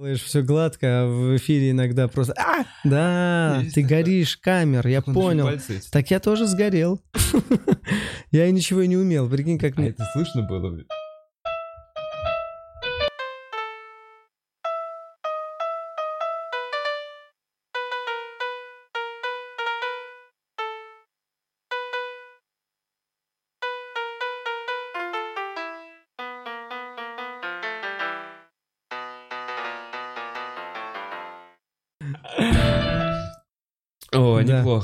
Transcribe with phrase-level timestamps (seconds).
[0.00, 2.34] Делаешь все гладко, а в эфире иногда просто...
[2.36, 2.64] А!
[2.82, 5.48] Да, Есть ты горишь, камер, я понял.
[5.92, 7.00] Так я тоже сгорел.
[8.32, 9.30] Я ничего не умел.
[9.30, 9.90] Прикинь, как А мне...
[9.90, 10.76] это слышно было?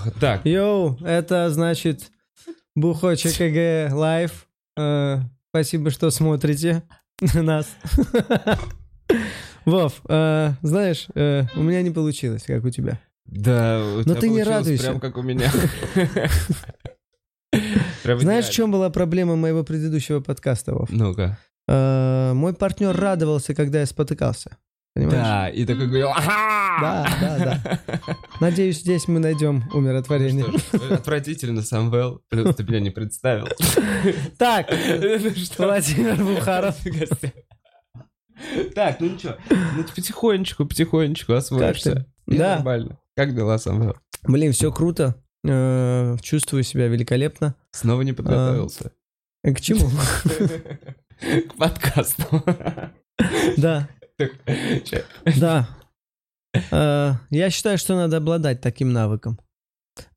[0.01, 0.21] Неплохо.
[0.21, 2.11] Так, Yo, это значит
[2.75, 4.47] Бухарог Live.
[4.77, 5.19] Э,
[5.51, 6.83] Спасибо, что смотрите
[7.35, 7.67] на нас.
[9.65, 13.01] Вов, э, знаешь, э, у меня не получилось, как у тебя.
[13.27, 14.85] да, у Но ты не радуйся.
[14.85, 15.51] Прям как у меня.
[18.05, 20.89] Знаешь, в чем была проблема моего предыдущего подкаста, Вов?
[20.91, 21.39] Ну-ка.
[21.69, 24.57] Мой партнер радовался, когда я спотыкался.
[25.01, 25.23] Понимаешь?
[25.25, 26.81] Да, и такой говорил, ага!
[26.81, 27.61] Да, да,
[27.97, 28.19] да.
[28.41, 30.45] Надеюсь, здесь мы найдем умиротворение.
[30.59, 32.23] Что ж, Отвратительно, Самвел.
[32.29, 33.49] Плюс ты меня не представил.
[34.37, 34.69] Так,
[35.01, 35.65] Ну что?
[35.65, 36.77] Владимир Бухаров.
[38.75, 39.35] Так, ну ничего.
[39.77, 42.07] Ну ты потихонечку, потихонечку освоишься.
[42.27, 42.57] Да.
[42.57, 42.99] Нормально.
[43.15, 43.97] Как дела, Самвел?
[44.25, 45.15] Блин, все круто.
[45.47, 47.55] Э, Чувствую себя великолепно.
[47.71, 48.93] Снова не подготовился.
[49.45, 49.91] Э, К чему?
[51.21, 52.43] К подкасту.
[53.59, 53.89] Да?
[55.39, 55.69] Да.
[56.71, 59.39] Э, Я считаю, что надо обладать таким навыком.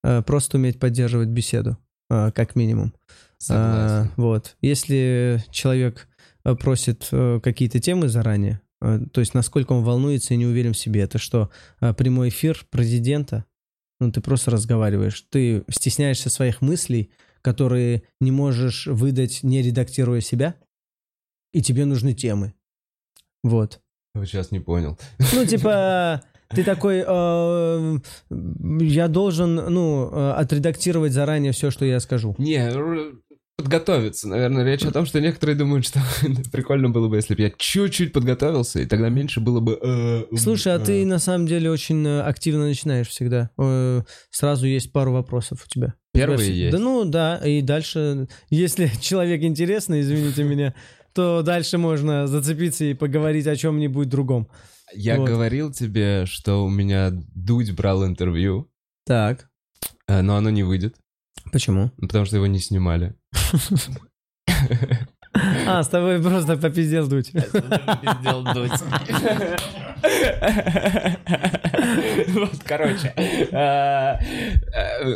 [0.03, 1.77] Э, Просто уметь поддерживать беседу,
[2.09, 2.93] э, как минимум.
[3.37, 4.11] Согласен.
[4.15, 4.55] Вот.
[4.61, 6.07] Если человек
[6.43, 11.17] просит какие-то темы заранее, то есть насколько он волнуется и не уверен в себе, это
[11.17, 13.45] что, прямой эфир президента?
[13.99, 15.25] Ну, ты просто разговариваешь.
[15.29, 20.55] Ты стесняешься своих мыслей, которые не можешь выдать, не редактируя себя,
[21.53, 22.53] и тебе нужны темы.
[23.43, 23.81] Вот.
[24.13, 24.97] Вот сейчас не понял.
[25.33, 27.97] Ну, типа, ты такой, э,
[28.79, 32.35] я должен, ну, э, отредактировать заранее все, что я скажу.
[32.37, 33.15] Не, р-
[33.57, 34.63] подготовиться, наверное.
[34.65, 35.99] Речь о том, что некоторые думают, что
[36.51, 39.79] прикольно было бы, если бы я чуть-чуть подготовился, и тогда меньше было бы...
[39.81, 40.85] э, Слушай, а э.
[40.85, 43.49] ты на самом деле очень э, активно начинаешь всегда.
[43.57, 45.95] Э, Сразу есть пару вопросов у тебя.
[46.13, 46.71] Первые есть.
[46.71, 50.75] Да ну да, и дальше, если человек интересный, извините меня,
[51.13, 54.47] то дальше можно зацепиться и поговорить о чем-нибудь другом.
[54.93, 55.29] Я Вот.
[55.29, 58.69] говорил тебе, что у меня Дудь брал интервью,
[59.05, 59.49] Так.
[60.07, 60.95] э, но оно не выйдет,
[61.51, 61.91] Почему?
[61.97, 63.15] ну, потому что его не снимали.
[65.65, 67.31] А, с тобой просто попиздел дуть.
[72.27, 73.13] Вот, короче.
[73.15, 74.17] э,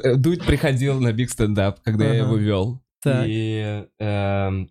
[0.03, 2.81] э, Дудь приходил на Биг Стендап, когда я его вел.
[3.05, 4.69] И эм,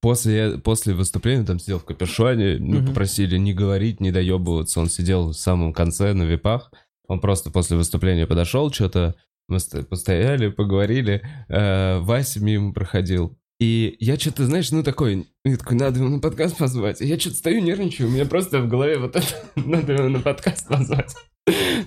[0.00, 2.86] после, после выступления там сидел в капюшоне, мы Мгм.
[2.88, 4.80] попросили не говорить, не доебываться.
[4.80, 6.72] Он сидел в самом конце на випах.
[7.06, 9.14] Он просто после выступления подошел, что-то
[9.48, 11.22] мы ст- постояли, поговорили.
[11.48, 13.36] Э, Вася мимо проходил.
[13.58, 17.02] И я что-то, знаешь, ну такой, я такой, надо его на подкаст позвать.
[17.02, 20.20] И я что-то стою, нервничаю, у меня просто в голове вот это, надо его на
[20.20, 21.14] подкаст позвать.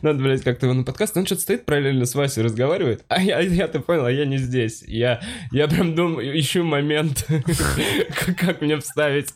[0.02, 1.16] Надо, блядь, как-то его на подкаст.
[1.18, 3.04] Он что-то стоит параллельно с Васей, разговаривает.
[3.08, 4.84] А я, я ты понял, а я не здесь.
[4.84, 7.26] Я, я прям думаю, ищу момент,
[8.38, 9.30] как, мне вставить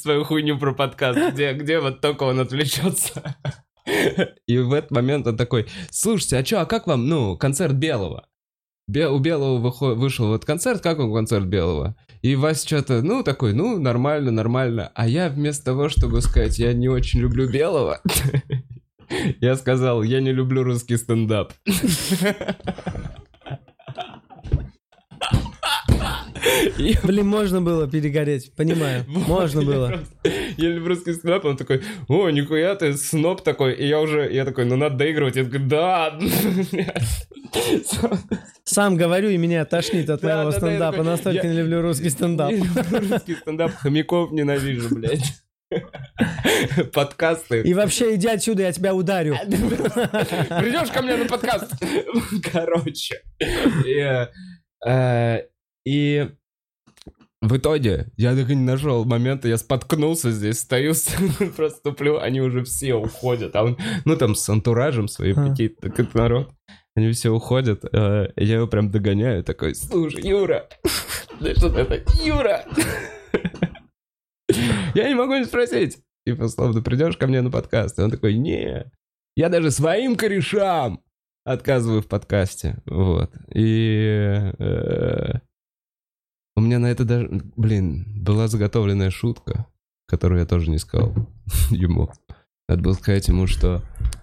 [0.00, 3.36] свою хуйню про подкаст, где, где вот только он отвлечется.
[4.46, 8.26] И в этот момент он такой, слушайте, а что, а как вам, ну, концерт Белого?
[8.86, 11.96] Бе- у Белого вышел вот концерт, как вам концерт Белого?
[12.22, 14.90] И Вася что-то, ну, такой, ну, нормально, нормально.
[14.94, 18.00] А я вместо того, чтобы сказать, я не очень люблю Белого,
[19.40, 21.52] я сказал, я не люблю русский стендап.
[27.02, 29.04] Блин, можно было перегореть, понимаю.
[29.08, 30.00] Можно было.
[30.56, 33.74] Я люблю русский стендап, он такой, о, нихуя ты, сноб такой.
[33.74, 35.36] И я уже, я такой, ну надо доигрывать.
[35.36, 36.18] Я такой, да.
[38.64, 41.02] Сам говорю, и меня тошнит от моего стендапа.
[41.02, 42.52] Настолько не люблю русский стендап.
[42.52, 45.44] Русский стендап, хомяков ненавижу, блядь.
[46.92, 47.62] Подкасты.
[47.62, 49.36] И вообще, иди отсюда, я тебя ударю.
[49.44, 51.72] Придешь ко мне на подкаст.
[52.52, 53.22] Короче.
[53.84, 54.26] И,
[54.86, 55.38] э,
[55.84, 56.28] И
[57.40, 60.94] в итоге я так и не нашел момента, я споткнулся здесь, стою,
[61.56, 63.54] просто туплю, они уже все уходят.
[63.56, 65.50] А он, ну там с антуражем своим А.
[65.50, 66.50] какие-то, так это народ.
[66.96, 70.68] Они все уходят, э, я его прям догоняю, такой, слушай, Юра,
[71.56, 72.64] что это, Юра!
[74.94, 75.98] Я не могу не спросить.
[76.26, 77.98] Типа, словно придешь ко мне на подкаст.
[77.98, 78.90] И он такой, не,
[79.36, 81.00] я даже своим корешам
[81.44, 82.76] отказываю в подкасте.
[82.86, 83.30] Вот.
[83.52, 85.32] И э,
[86.56, 89.66] у меня на это даже, блин, была заготовленная шутка,
[90.06, 91.14] которую я тоже не сказал
[91.70, 92.10] ему.
[92.68, 93.82] Надо было сказать ему, что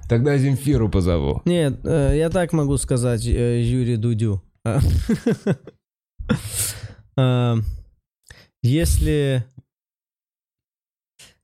[0.10, 1.42] тогда Земфиру позову.
[1.46, 4.42] Нет, э, я так могу сказать э, Юрию Дудю.
[7.18, 7.58] А,
[8.64, 9.44] Если...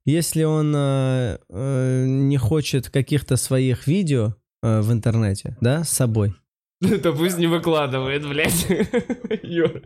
[0.07, 6.33] Если он э, э, не хочет каких-то своих видео э, в интернете, да, с собой,
[6.81, 8.67] Это пусть не выкладывает, блядь.
[9.43, 9.81] Юр.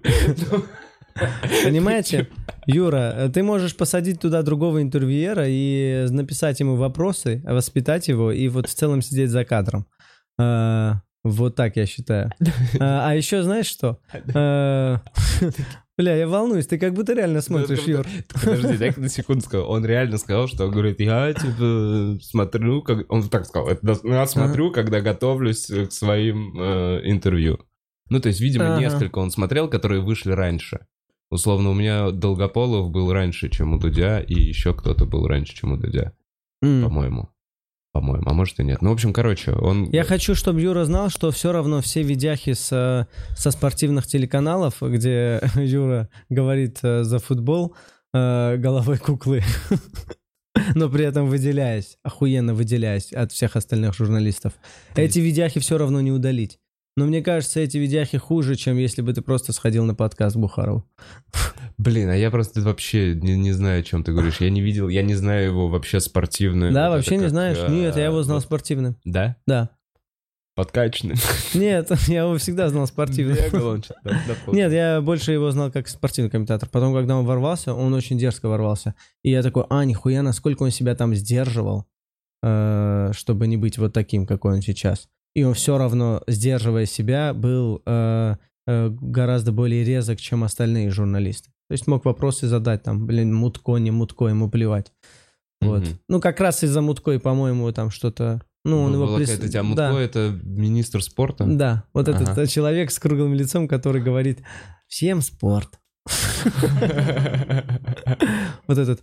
[1.64, 2.28] Понимаете?
[2.68, 8.48] Юра, э, ты можешь посадить туда другого интервьюера и написать ему вопросы, воспитать его и
[8.48, 9.88] вот в целом сидеть за кадром.
[10.40, 12.32] А, Вот так я считаю.
[12.80, 14.00] А а еще знаешь что?
[16.02, 18.08] Бля, я волнуюсь, ты как будто реально смотришь, Юр.
[18.34, 19.70] Подожди, дай на секунду сказал.
[19.70, 23.06] Он реально сказал, что он говорит, я типа смотрю, как...
[23.12, 27.60] Он так сказал, «Это я смотрю, когда готовлюсь к своим э, интервью.
[28.10, 30.88] Ну, то есть, видимо, несколько он смотрел, которые вышли раньше.
[31.30, 35.74] Условно, у меня Долгополов был раньше, чем у Дудя, и еще кто-то был раньше, чем
[35.74, 36.14] у Дудя,
[36.62, 37.30] по-моему.
[37.94, 38.82] По-моему, а может и нет.
[38.82, 39.90] Ну, в общем, короче, он...
[39.90, 45.42] Я хочу, чтобы Юра знал, что все равно все видяхи с, со спортивных телеканалов, где
[45.56, 47.76] Юра говорит э, за футбол
[48.14, 49.44] э, головой куклы,
[50.76, 54.54] но при этом выделяясь, охуенно выделяясь от всех остальных журналистов.
[54.96, 56.60] Эти видяхи все равно не удалить.
[56.98, 60.84] Но мне кажется, эти видяхи хуже, чем если бы ты просто сходил на подкаст Бухаров.
[61.82, 64.40] Блин, а я просто вообще не, не знаю, о чем ты говоришь.
[64.40, 66.72] Я не видел, я не знаю его вообще спортивную.
[66.72, 67.58] Да, вот вообще не как, знаешь?
[67.60, 68.98] э, Нет, я его знал вот- спортивным.
[69.04, 69.36] Да?
[69.48, 69.72] Да.
[70.54, 71.16] Подкачанный.
[71.56, 73.36] Нет, я его всегда знал спортивным.
[74.54, 76.70] Нет, я больше его знал как спортивный комментатор.
[76.70, 78.94] Потом, когда он ворвался, он очень дерзко ворвался.
[79.24, 81.88] И я такой, а, нихуя, насколько он себя там сдерживал,
[82.44, 85.08] э, чтобы не быть вот таким, какой он сейчас.
[85.34, 88.36] И он все равно, сдерживая себя, был э,
[88.68, 91.50] гораздо более резок, чем остальные журналисты.
[91.72, 94.92] То есть мог вопросы задать, там, блин, Мутко, не Мутко, ему плевать.
[95.62, 95.84] Вот.
[95.84, 96.00] Мгм.
[96.10, 98.42] Ну, как раз из-за Мутко, и, по-моему, там что-то...
[98.66, 99.98] Ну, он его прис- у тебя Мутко, Да.
[100.02, 101.46] это министр спорта?
[101.46, 102.42] Да, вот этот Ага.
[102.42, 104.44] э, человек с круглым лицом, который говорит
[104.88, 105.80] «Всем спорт».
[108.68, 109.02] Вот этот,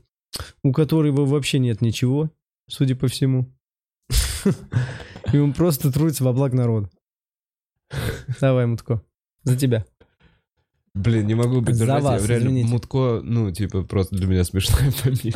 [0.62, 2.30] у которого вообще нет ничего,
[2.68, 3.50] судя по всему.
[5.32, 6.90] И он просто трудится во благ народа.
[8.42, 9.00] Давай, Мутко,
[9.44, 9.86] за тебя.
[10.98, 12.68] Блин, не могу быть За держать, я вас, реально извините.
[12.68, 15.34] Мутко, ну, типа, просто для меня смешная фамилия.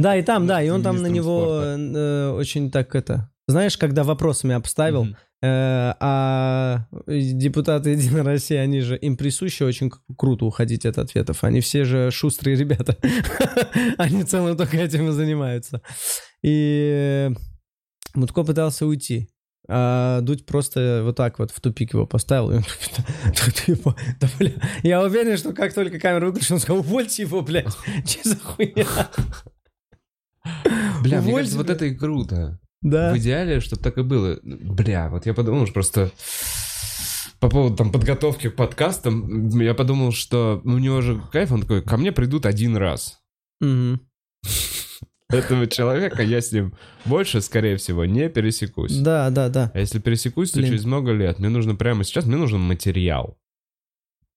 [0.00, 3.30] Да, и там, да, и он там на него э, очень так это...
[3.48, 5.06] Знаешь, когда вопросами обставил.
[5.40, 11.44] Э, а депутаты Единой России, они же, им присуще очень круто уходить от ответов.
[11.44, 12.96] Они все же шустрые ребята.
[13.98, 15.82] Они целым только этим и занимаются.
[16.42, 17.30] И
[18.16, 19.28] Мутко пытался уйти.
[19.68, 22.52] А Дудь просто вот так вот в тупик его поставил.
[22.52, 24.52] И он такой, «Да ты его- да, бля».
[24.82, 27.74] Я уверен, что как только камера выключена, он сказал, увольте его, блядь.
[28.06, 28.86] Че за хуйня?
[31.02, 32.60] Бля, мне Увольте, кажется, вот это и круто.
[32.82, 33.12] Да.
[33.12, 34.38] В идеале, чтобы так и было.
[34.42, 36.10] Бля, вот я подумал, что просто
[37.40, 41.82] по поводу там подготовки к подкастам, я подумал, что у него же кайф, он такой,
[41.82, 43.18] ко мне придут один раз.
[43.60, 44.00] Мгм.
[45.28, 46.74] Этого человека я с ним
[47.04, 48.96] больше, скорее всего, не пересекусь.
[48.96, 49.72] Да, да, да.
[49.74, 50.70] А если пересекусь, то Блин.
[50.70, 51.38] через много лет.
[51.40, 53.36] Мне нужно прямо сейчас, мне нужен материал.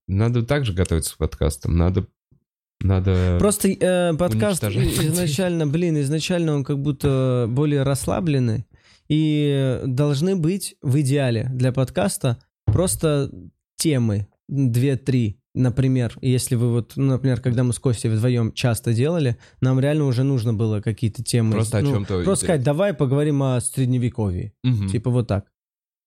[0.08, 1.78] Надо также готовиться к подкастам.
[1.78, 2.08] Надо...
[2.82, 3.38] Надо...
[3.40, 5.06] Просто э, подкаст уничтожать.
[5.06, 8.66] изначально, блин, изначально он как будто более расслабленный.
[9.10, 13.32] И должны быть в идеале для подкаста просто
[13.76, 16.18] темы, две-три, например.
[16.22, 20.24] Если вы вот, ну, например, когда мы с Костей вдвоем часто делали, нам реально уже
[20.24, 21.54] нужно было какие-то темы.
[21.54, 24.54] Просто о ну, чем-то Просто сказать, давай поговорим о средневековье.
[24.64, 24.90] Мгм.
[24.90, 25.46] Типа вот так.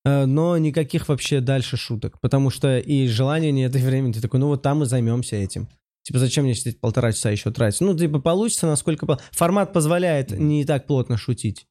[0.05, 2.21] Э, Но никаких вообще дальше шуток.
[2.21, 4.13] Потому что и желания нет, и времени.
[4.13, 5.69] Ты такой, ну вот там мы займемся этим.
[6.03, 7.81] Типа, зачем мне сидеть полтора часа еще тратить?
[7.81, 9.07] Ну, типа, получится, насколько...
[9.31, 11.69] Формат позволяет не так плотно шутить.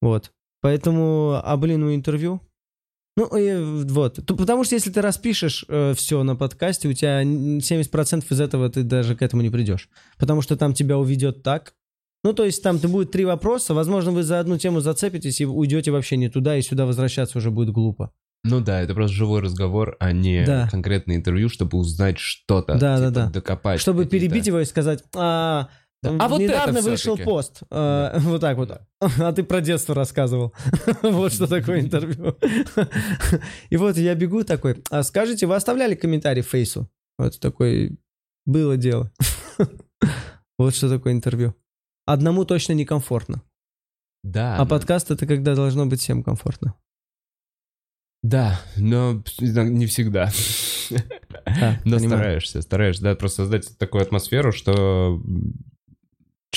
[0.00, 0.32] Вот.
[0.62, 2.40] Поэтому, а, блин, ну, интервью?
[3.16, 4.24] Ну, и вот.
[4.24, 5.66] То- Потому что если ты распишешь
[5.96, 9.88] все на подкасте, у тебя н- 70% из этого ты даже к этому не придешь.
[10.18, 11.74] Потому что там тебя уведет так.
[12.24, 15.44] Ну, то есть там ты будет три вопроса, возможно, вы за одну тему зацепитесь и
[15.44, 18.12] уйдете вообще не туда, и сюда возвращаться уже будет глупо.
[18.44, 20.68] Ну да, это просто живой разговор, а не Да.
[20.70, 22.74] конкретное интервью, чтобы узнать что-то.
[22.74, 23.30] Да, да, типа, да.
[23.30, 23.80] Докопать.
[23.80, 25.18] Чтобы перебить его и сказать, а,
[25.62, 25.68] Да.
[25.68, 25.68] А
[26.02, 27.24] вот недавно вышел всё-таки».
[27.24, 30.52] пост, А, вот так вот, а ты про детство рассказывал.
[31.02, 32.36] Вот что такое интервью.
[33.70, 36.90] И вот я бегу такой, а скажите, вы оставляли комментарий Фейсу?
[37.18, 37.98] Вот такой,
[38.46, 39.10] было дело.
[40.58, 41.54] Вот что такое интервью.
[42.06, 43.42] Одному точно некомфортно.
[44.22, 44.56] Да.
[44.56, 46.74] А но- подкаст это когда должно быть всем комфортно.
[48.22, 50.30] Да, но не всегда.
[51.44, 52.00] Да, Но понимаю.
[52.20, 55.20] стараешься, стараешься, да, просто создать такую атмосферу, что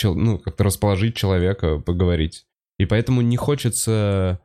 [0.04, 2.46] ну, как-то расположить человека, поговорить.
[2.78, 4.40] И поэтому не хочется...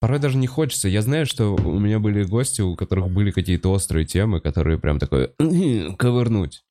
[0.00, 0.88] Порой даже не хочется.
[0.88, 4.98] Я знаю, что у меня были гости, у которых были какие-то острые темы, которые прям
[4.98, 6.64] такое «М, ковырнуть.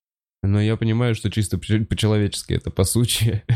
[0.44, 3.44] Но я понимаю, что чисто по- по-человечески это по сути.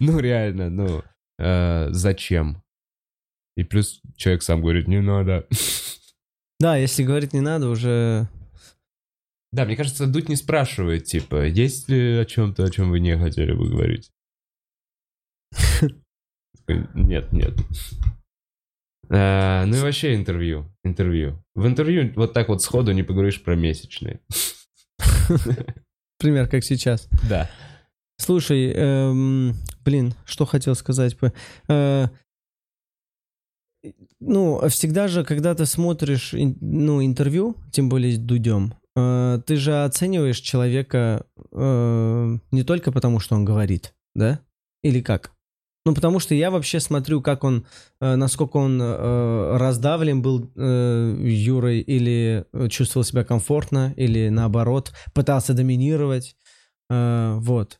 [0.00, 1.02] Ну, реально, ну,
[1.38, 2.62] э, зачем?
[3.56, 5.46] И плюс человек сам говорит, не надо.
[6.60, 8.28] Да, если говорить не надо, уже...
[9.56, 13.16] Да, мне кажется, Дудь не спрашивает, типа, есть ли о чем-то, о чем вы не
[13.16, 14.10] хотели бы говорить?
[16.68, 17.54] Нет, нет.
[19.08, 20.70] А, ну и вообще интервью.
[20.84, 21.42] Интервью.
[21.54, 24.20] В интервью вот так вот сходу не поговоришь про месячные.
[26.18, 27.08] Пример, как сейчас.
[27.26, 27.48] Да.
[28.18, 29.54] Слушай, эм,
[29.86, 31.16] блин, что хотел сказать?
[31.68, 32.08] Э,
[34.20, 39.84] ну, всегда же, когда ты смотришь ну, интервью, тем более с Дудем, э, ты же
[39.84, 44.40] оцениваешь человека э, не только потому, что он говорит, да?
[44.82, 45.32] Или как?
[45.84, 47.64] Ну, потому что я вообще смотрю, как он,
[48.00, 55.54] э, насколько он э, раздавлен был э, Юрой, или чувствовал себя комфортно, или наоборот, пытался
[55.54, 56.36] доминировать.
[56.90, 57.78] Э, вот.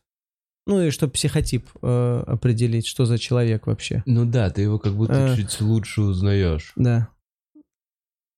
[0.67, 4.03] Ну и чтобы психотип э, определить, что за человек вообще.
[4.05, 6.73] Ну да, ты его как будто чуть лучше узнаешь.
[6.75, 7.09] Да.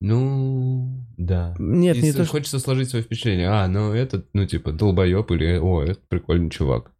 [0.02, 1.56] Ну, да.
[1.60, 2.32] Нет, И не то, что...
[2.32, 3.50] хочется сложить свое впечатление.
[3.50, 6.94] А, ну этот, ну типа, долбоеб или, о, это прикольный чувак.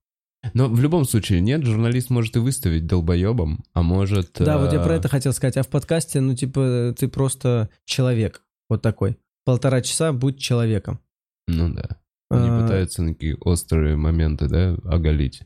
[0.54, 4.32] Но в любом случае, нет, журналист может и выставить долбоебом, а может...
[4.40, 5.58] Да, вот я э, про это хотел сказать.
[5.58, 8.42] А в подкасте, ну, типа, ты просто человек.
[8.70, 9.18] Вот такой.
[9.44, 11.00] Полтора часа будь человеком.
[11.48, 12.00] Ну да.
[12.30, 15.42] Они А, пытаются на какие острые моменты, да, оголить.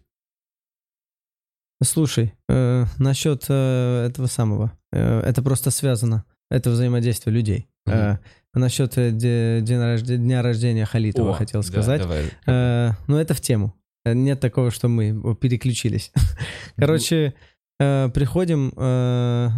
[1.81, 4.77] Слушай, э, насчет э, этого самого.
[4.91, 6.25] э, это просто связано.
[6.53, 7.67] Это взаимодействие людей.
[7.86, 7.95] Мгм.
[7.95, 8.17] Э,
[8.53, 12.01] насчет э, день рожде- дня рождения Халитова О, хотел да, сказать.
[12.01, 12.25] давай.
[12.45, 13.74] Э, ну, это в тему.
[14.05, 16.12] Э, Нет такого, что мы переключились.
[16.77, 17.33] Короче,
[17.79, 18.72] э, приходим...
[18.77, 19.50] э,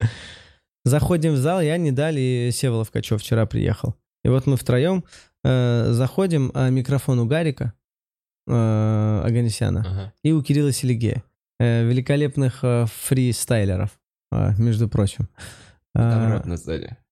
[0.84, 3.94] Заходим в зал, я не дали, Севолов Качев вчера приехал.
[4.24, 5.04] И вот мы втроем
[5.44, 7.72] э, заходим, а микрофон у Гарика
[8.48, 10.12] э, Аганесяна Ага.
[10.24, 11.22] и у Кирилла Селигея.
[11.60, 14.01] э, великолепных э, фристайлеров, э,
[14.58, 15.28] между прочим.
[15.94, 16.56] Там Э, рэп на.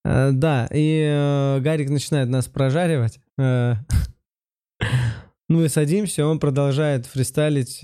[0.05, 3.21] Э, Да, и э, Гарик начинает нас прожаривать.
[3.39, 3.75] э,
[5.51, 7.81] и садимся, он продолжает фристайлить,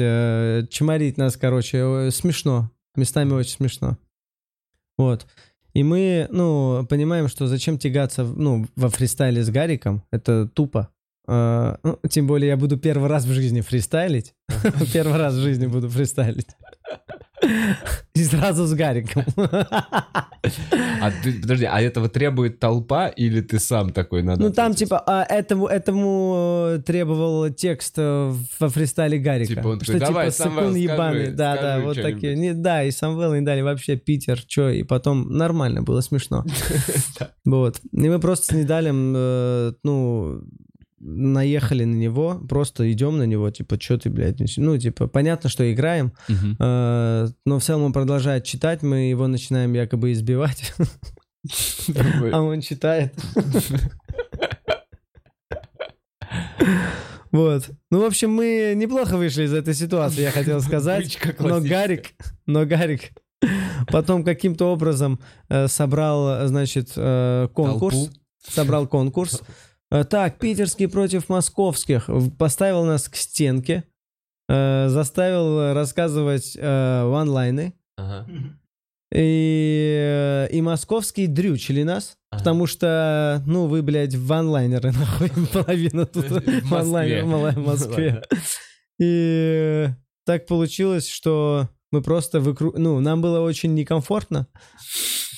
[0.71, 2.71] чморить нас, короче, смешно.
[2.95, 3.99] Местами очень смешно.
[4.97, 5.27] Вот.
[5.75, 10.89] И мы, ну, понимаем, что зачем тягаться, ну, во фристайле с Гариком, это тупо.
[11.27, 14.33] Ну, тем более я буду первый раз в жизни фристайлить.
[14.95, 16.57] Первый раз в жизни буду фристайлить.
[18.15, 19.25] И сразу с Гариком.
[21.01, 24.43] А ты, подожди, а этого требует толпа или ты сам такой надо?
[24.43, 29.55] Ну там типа а, этому этому э, требовал текст э, во фристайле Гарика.
[29.55, 31.31] Типа он что «Давай, типа Самвел, ебаный.
[31.33, 32.15] Да, да, скажи вот что-нибудь».
[32.15, 32.37] такие.
[32.37, 36.45] Не, да, и Самвел не дали вообще Питер, чё, и потом нормально было смешно.
[37.45, 37.81] Вот.
[37.93, 40.43] И мы просто с Недалем, э, ну,
[40.99, 45.49] наехали на него, просто идем на него, типа, что ты, блядь, несёшь?» ну, типа, понятно,
[45.51, 46.57] что играем, Мгм.
[46.59, 50.75] э, но в целом он продолжает читать, мы его начинаем якобы избивать,
[52.33, 53.15] а он читает.
[57.33, 57.69] Вот.
[57.91, 61.19] Ну, в общем, мы неплохо вышли из этой ситуации, я хотел сказать.
[61.39, 61.61] Но.
[61.61, 62.13] Гарик,
[62.47, 63.13] но Гарик
[63.89, 67.95] потом каким-то образом э, собрал, значит, э, конкурс.
[67.97, 68.13] Толпу?
[68.49, 69.43] Собрал конкурс.
[69.91, 72.09] Э, Так, питерский против московских.
[72.09, 73.85] В- Поставил нас к стенке.
[74.49, 77.75] э, Заставил рассказывать э, ванлайны.
[77.97, 78.27] Ага.
[79.15, 82.41] И, э, и московские дрючили нас, Ага.
[82.41, 86.61] потому что, ну, вы, блядь, ванлайнеры, нахуй, половина тут В Москве.
[87.23, 88.23] ванлайнер в Москве.
[89.01, 89.89] И
[90.25, 92.75] так получилось, что мы просто выкру...
[92.77, 94.49] Ну, нам было очень некомфортно.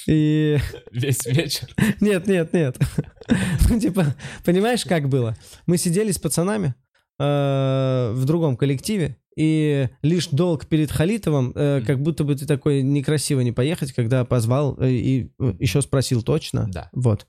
[0.09, 0.59] И...
[0.93, 1.69] Весь вечер.
[2.01, 2.77] Нет, нет, нет.
[3.69, 5.37] Ну, типа, понимаешь, как было?
[5.67, 6.75] Мы сидели с пацанами
[7.21, 12.81] э, в другом коллективе, и лишь долг перед Халитовым, э, как будто бы ты такой
[12.81, 16.67] некрасиво не поехать, когда позвал э, и еще спросил точно.
[16.71, 16.89] Да.
[16.93, 17.27] Вот.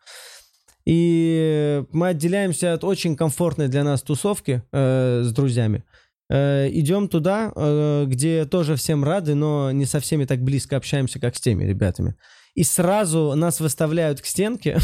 [0.85, 5.83] И мы отделяемся от очень комфортной для нас тусовки э, с друзьями.
[6.29, 11.19] Э, идем туда, э, где тоже всем рады, но не со всеми так близко общаемся,
[11.19, 12.15] как с теми ребятами.
[12.59, 14.79] И сразу нас выставляют к стенке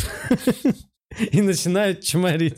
[1.32, 2.58] и начинают чморить.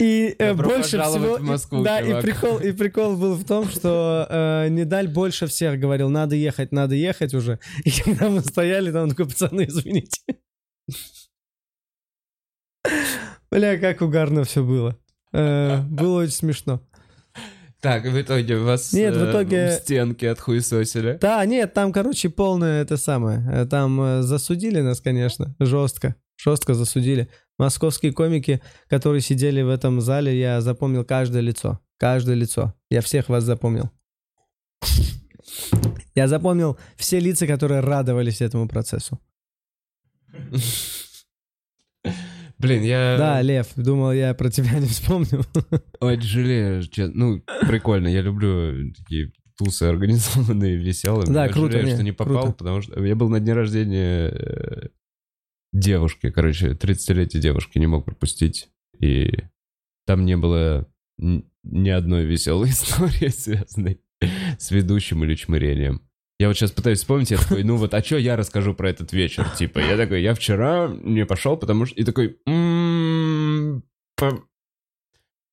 [0.00, 1.38] И э, больше всего...
[1.38, 6.08] Москву, да, и прикол, и прикол был в том, что э, Недаль больше всех говорил,
[6.08, 7.60] надо ехать, надо ехать уже.
[7.84, 10.22] И когда мы стояли, там он такой, пацаны, извините.
[13.52, 14.98] Бля, как угарно все было.
[15.32, 16.82] Э, было очень смешно.
[17.80, 21.18] Так, в итоге вас Нет, в э, итоге- стенки отхуесосили.
[21.20, 23.48] Да, нет, там, короче, полное это самое.
[23.52, 26.16] Э, Там э, засудили нас, конечно, жестко.
[26.36, 27.28] Жестко засудили.
[27.56, 31.80] Московские комики, которые сидели в этом зале, я запомнил каждое лицо.
[31.98, 32.74] Каждое лицо.
[32.90, 33.90] Я всех вас запомнил.
[36.14, 39.20] Я запомнил все лица, которые радовались этому процессу.
[42.58, 45.44] Блин, я Да, Лев, думал, я про тебя не вспомнил.
[46.00, 46.82] очень жалею.
[46.84, 51.26] че- Ну, прикольно, я люблю такие тусы организованные, веселые.
[51.26, 52.58] Да, Я круто, жалею, не, что не попал, круто.
[52.58, 54.88] потому что я был на дне рождения э,
[55.72, 58.68] девушки, короче, 30-летней девушки не мог пропустить.
[59.00, 59.30] И
[60.06, 60.88] там не было
[61.18, 64.00] ни одной веселой истории, связанной
[64.58, 66.02] с ведущим или чмырением.
[66.40, 69.12] Я вот сейчас пытаюсь вспомнить, я такой, ну вот, а что я расскажу про этот
[69.12, 69.44] вечер?
[69.58, 71.96] Типа, я такой, я вчера не пошел, потому что...
[71.96, 73.82] И такой, «М,
[74.16, 74.44] по-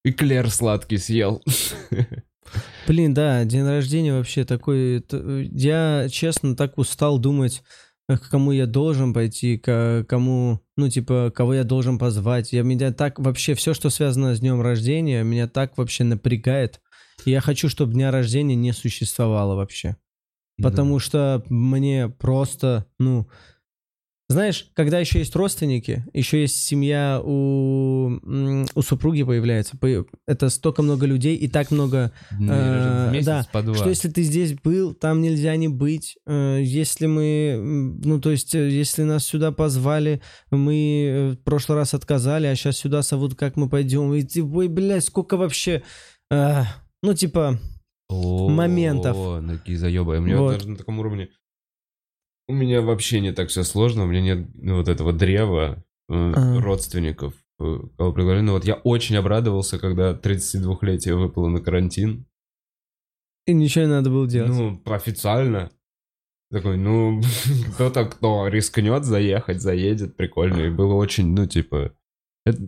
[0.04, 1.42] эклер сладкий съел.
[2.88, 5.04] Блин, да, день рождения вообще такой...
[5.52, 7.64] Я, честно, так устал думать,
[8.08, 12.54] э, к кому я должен пойти, к кому, ну, типа, кого я должен позвать.
[12.54, 16.80] Я, меня так вообще, все, что связано с днем рождения, меня так вообще напрягает.
[17.26, 19.98] И я хочу, чтобы дня рождения не существовало вообще.
[20.62, 23.28] Потому что мне просто, ну...
[24.28, 28.20] Знаешь, когда еще есть родственники, еще есть семья у,
[28.74, 33.62] у супруги появляется, по- это столько много людей и так много Э, месяц да, по
[33.62, 33.76] два.
[33.76, 36.18] что если ты здесь был, там нельзя не быть.
[36.26, 41.78] Э, Если мы, ну то есть, э, если нас сюда позвали, мы э, в прошлый
[41.78, 44.12] раз отказали, а сейчас сюда зовут, как мы пойдем?
[44.12, 45.84] И ой, блядь, сколько вообще,
[46.32, 46.64] э,
[47.04, 47.60] ну типа,
[48.10, 49.16] моментов.
[49.18, 50.18] О, ну, такие заебы.
[50.18, 50.54] У меня Вот.
[50.54, 51.30] даже на таком уровне...
[52.48, 54.04] У меня вообще не так все сложно.
[54.04, 56.62] У меня нет ну, вот этого древа э, Ага.
[56.62, 58.42] родственников, э, кого пригласили.
[58.42, 62.26] Но вот я очень обрадовался, когда 32-летие выпало на карантин.
[63.48, 64.52] и ничего не надо было делать.
[64.52, 65.72] Ну, официально.
[66.52, 67.20] Такой, ну,
[67.74, 70.62] кто-то, кто рискнет заехать, заедет, прикольно.
[70.62, 71.94] И было очень, ну, типа...
[72.46, 72.62] это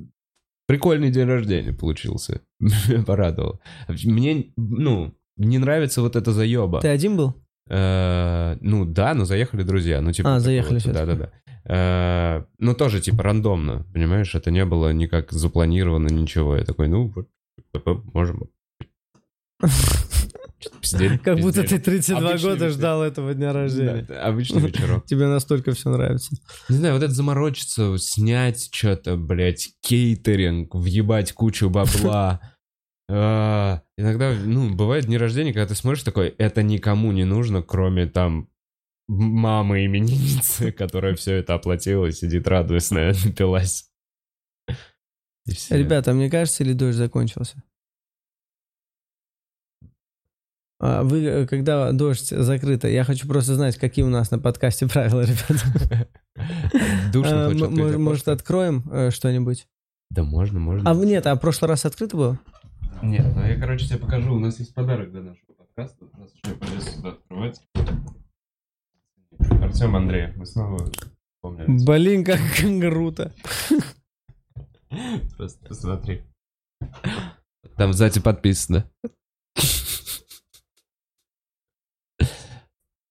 [0.68, 2.42] прикольный день рождения получился.
[2.60, 3.60] Меня порадовало.
[3.88, 6.82] Мне, ну, не нравится вот это заеба.
[6.82, 7.36] Ты один был?
[7.70, 10.02] Э, Ну да, но заехали друзья.
[10.02, 11.06] Ну, типа, А, заехали вот, всё-таки.
[11.06, 11.32] Да-да-да.
[11.70, 14.34] Э, Ну, тоже, типа, рандомно, понимаешь?
[14.36, 16.56] Это не было никак запланировано, ничего.
[16.56, 17.14] Я такой, ну,
[17.74, 18.50] типа, можем...
[20.82, 21.82] Пиздели, Как будто ты пиздели.
[21.82, 22.78] 32 Обычный года вечер.
[22.78, 24.06] ждал этого дня рождения.
[24.08, 25.06] Да, обычный вечерок.
[25.08, 26.36] Тебе настолько все нравится.
[26.70, 32.40] Не знаю, вот это заморочиться, снять что-то, блядь, кейтеринг, въебать кучу бабла.
[33.10, 38.06] А, Иногда, ну, бывает дни рождения, когда ты смотришь такой, это никому не нужно, кроме
[38.06, 38.50] там
[39.08, 43.90] мамы именинницы, которая все это оплатила и сидит радуясь, наверное, напилась.
[45.70, 47.64] Ребята, мне кажется, или дождь закончился?
[50.80, 55.22] А вы, когда дождь закрыто, я хочу просто знать, какие у нас на подкасте правила,
[55.22, 56.08] ребята.
[57.12, 59.68] Душно А, Может, откроем э, что-нибудь?
[60.12, 60.90] Да можно, можно.
[60.90, 62.40] А нет, а в прошлый раз открыто было?
[63.02, 64.36] Нет, ну я, короче, тебе покажу.
[64.36, 66.08] У нас есть подарок для нашего подкаста.
[66.18, 67.62] Раз уж я полез сюда открывать.
[69.40, 71.86] Артем Андреев, мы снова вспомнили.
[71.86, 72.40] Блин, как
[72.82, 73.34] круто.
[75.38, 76.24] Просто посмотри.
[77.76, 78.90] Там сзади подписано.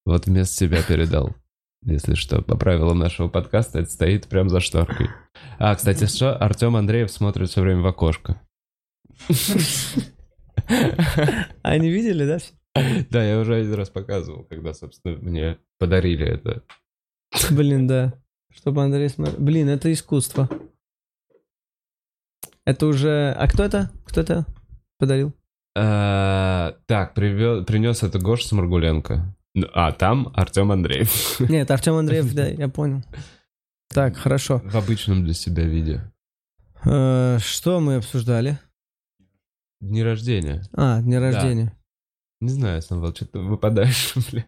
[0.04, 1.34] Вот вместо себя передал.
[1.82, 5.08] Если что, по правилам нашего подкаста это стоит прям за шторкой.
[5.58, 6.36] А, кстати, что?
[6.36, 8.40] Артем Андреев смотрит все время в окошко.
[11.62, 12.38] А не видели, да?
[13.10, 16.62] Да, я уже один раз показывал, когда, собственно, мне подарили это.
[17.50, 18.14] Блин, да.
[18.52, 19.38] Чтобы Андрей смотрел.
[19.38, 20.48] Блин, это искусство.
[22.64, 23.32] Это уже...
[23.38, 23.90] А кто это?
[24.04, 24.46] Кто это
[24.98, 25.32] подарил?
[25.76, 29.34] А, Так, принес это Гоша Сморгуленко.
[29.72, 31.40] А там Артем Андреев.
[31.48, 33.02] Нет, Артем Андреев, да, я понял.
[33.88, 34.60] Так, хорошо.
[34.64, 36.00] В обычном для себя виде.
[36.84, 38.58] Э, Что мы обсуждали?
[39.80, 40.62] Дни рождения.
[40.72, 41.72] А, дни рождения.
[42.40, 44.46] Не знаю, Самвел, что ты выпадаешь, блядь.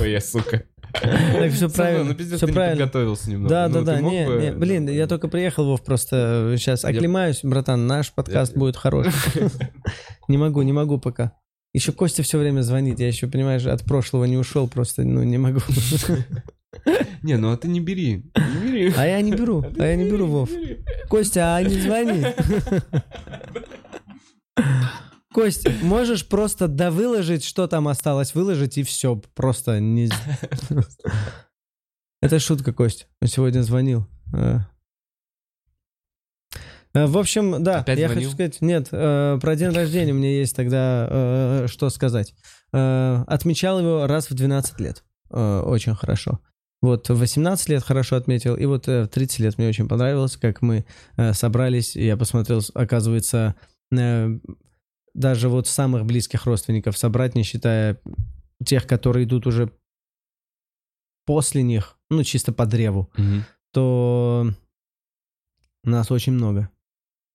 [0.00, 0.64] Ой, я, сука.
[0.92, 2.04] Так все правильно.
[2.04, 2.76] ну пиздец, Все ты не правильно.
[2.84, 3.50] подготовился немного.
[3.50, 7.40] Да, Ну, да, да, не, бы- не, блин, я только приехал, Вов, просто сейчас оклемаюсь,
[7.42, 9.12] братан, наш подкаст Я- будет хороший.
[10.28, 11.32] Не могу, не могу пока.
[11.74, 15.36] Еще Костя все время звонит, я еще, понимаешь, от прошлого не ушел, просто, ну, не
[15.36, 15.60] могу.
[17.22, 18.24] Не, ну а ты не бери.
[18.36, 18.94] Не бери.
[18.96, 20.50] А я не беру, ты а я не беру, Вов.
[21.08, 22.24] Костя, а не звони.
[25.32, 29.16] Кость, можешь просто довыложить, что там осталось выложить, и все.
[29.34, 30.08] Просто не...
[32.22, 33.08] Это шутка, Кость.
[33.20, 34.06] Он сегодня звонил.
[34.32, 34.60] Э.
[36.94, 38.30] Э, В общем, да, Опять я звонил?
[38.30, 42.34] хочу сказать, нет, э, про день рождения мне есть тогда э, что сказать.
[42.72, 45.04] Э, Отмечал его раз в 12 лет.
[45.30, 46.38] Э, Очень хорошо.
[46.80, 50.36] Вот в 18 лет хорошо отметил, и вот э, в 30 лет мне очень понравилось,
[50.36, 50.84] как мы
[51.16, 53.54] э, собрались, и я посмотрел, оказывается,
[55.14, 58.00] даже вот самых близких родственников собрать, не считая
[58.64, 59.70] тех, которые идут уже
[61.24, 63.44] после них, ну, чисто по древу, Мгм.
[63.72, 64.50] то
[65.82, 66.70] нас очень много.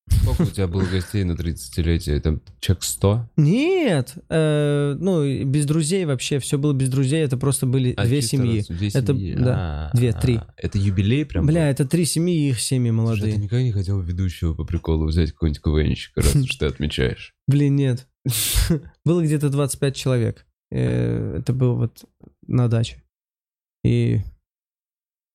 [0.09, 2.19] Сколько у тебя было гостей на 30-летие?
[2.19, 3.29] Там человек 100?
[3.37, 8.21] Нет, э, ну, без друзей вообще, все было без друзей, это просто были А, две
[8.21, 8.57] семьи.
[8.59, 9.33] раз- Две Это- семьи.
[9.35, 10.35] да, А, две, три.
[10.37, 11.45] а, Это юбилей прям?
[11.45, 11.53] был?
[11.53, 13.33] Бля, это три семьи, и их семьи Слушай, а молодые.
[13.33, 17.33] ты никогда не хотел ведущего по приколу взять какого-нибудь КВНщика, раз уж ты отмечаешь?
[17.47, 18.07] Блин, нет.
[19.05, 20.45] Было где-то 25 человек.
[20.71, 22.05] Э, Это был вот
[22.47, 23.03] на даче.
[23.83, 24.19] И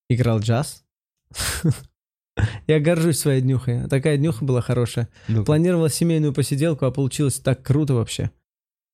[0.09, 0.85] играл джаз.
[2.67, 3.89] Я горжусь своей днюхой.
[3.89, 5.09] Такая днюха была хорошая.
[5.29, 8.31] Ну, Планировал семейную посиделку, а получилось так круто вообще.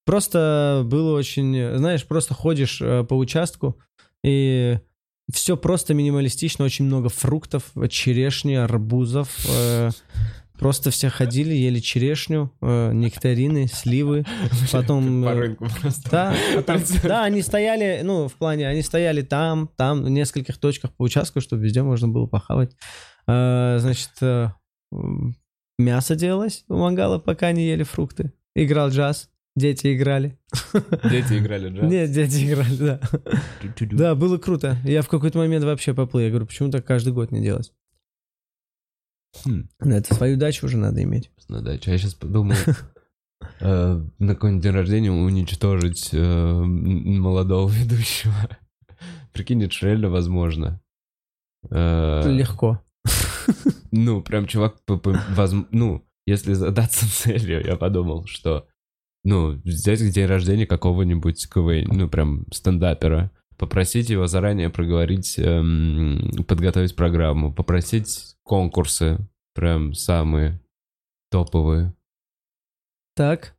[0.07, 3.79] Просто было очень, знаешь, просто ходишь э, по участку,
[4.24, 4.79] и
[5.33, 9.29] все просто минималистично, очень много фруктов, черешни, арбузов.
[9.48, 9.90] э,
[10.61, 14.26] Просто все ходили, ели черешню, э, нектарины, сливы.
[14.72, 15.24] Потом...
[15.24, 16.11] По э, рынку просто.
[16.11, 20.59] Да, а там- да, они стояли, ну, в плане, они стояли там, там, в нескольких
[20.59, 22.76] точках по участку, чтобы везде можно было похавать.
[23.33, 24.49] А, Значит, э,
[25.79, 28.33] мясо делалось у мангала, пока они ели фрукты.
[28.57, 30.38] Играл джаз, дети играли.
[31.05, 31.90] Дети играли джаз.
[31.90, 33.01] Нет, дети играли, да.
[33.93, 34.77] Да, было круто.
[34.85, 36.25] Я в какой-то момент вообще поплыл.
[36.25, 37.73] Я говорю, почему так каждый год не делать?
[39.45, 41.31] Хм, Это свою дачу уже надо иметь.
[41.49, 41.90] на даче.
[41.90, 42.57] А я сейчас подумал,
[43.61, 48.35] э, на какой-нибудь день рождения уничтожить э, молодого ведущего.
[49.33, 50.81] Прикинь, это реально возможно.
[51.71, 52.83] Э, Легко.
[53.92, 54.76] Ну, прям чувак,
[55.70, 58.66] ну, если задаться целью, я подумал, что,
[59.24, 66.96] ну, взять день рождения какого-нибудь КВН, ну, прям стендапера, попросить его заранее проговорить, эм, подготовить
[66.96, 69.18] программу, попросить конкурсы,
[69.54, 70.60] прям самые
[71.30, 71.94] топовые.
[73.14, 73.56] Так,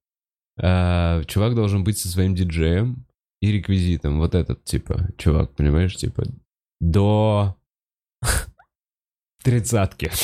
[0.58, 3.06] А, чувак должен быть со своим диджеем
[3.42, 4.20] и реквизитом.
[4.20, 6.24] Вот этот, типа, чувак, понимаешь, типа,
[6.80, 7.58] до
[9.44, 10.12] тридцатки.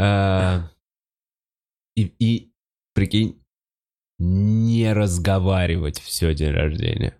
[0.00, 0.70] А,
[1.96, 2.52] И,
[2.94, 3.42] прикинь,
[4.18, 7.16] не разговаривать все день рождения.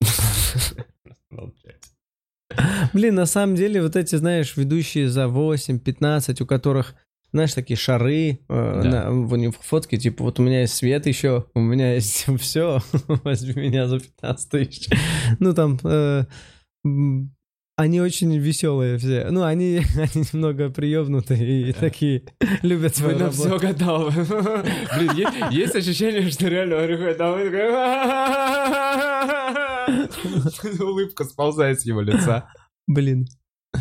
[2.92, 6.94] Блин, на самом деле, вот эти, знаешь, ведущие за 8-15, у которых,
[7.32, 8.84] знаешь, такие шары, э, Да.
[8.84, 12.80] на, в них фотки, типа, вот у меня есть свет еще, у меня есть все,
[13.24, 14.88] возьми меня за 15 тысяч.
[15.40, 16.26] Ну, там, э,
[17.76, 19.28] они очень веселые все.
[19.30, 22.22] Ну, они, они немного приебнутые и такие
[22.62, 23.66] любят свою на все работу.
[23.66, 24.12] готовы.
[24.98, 27.48] Блин, есть ощущение, что реально он приходит домой.
[30.80, 32.48] Улыбка сползает с его лица.
[32.86, 33.26] Блин.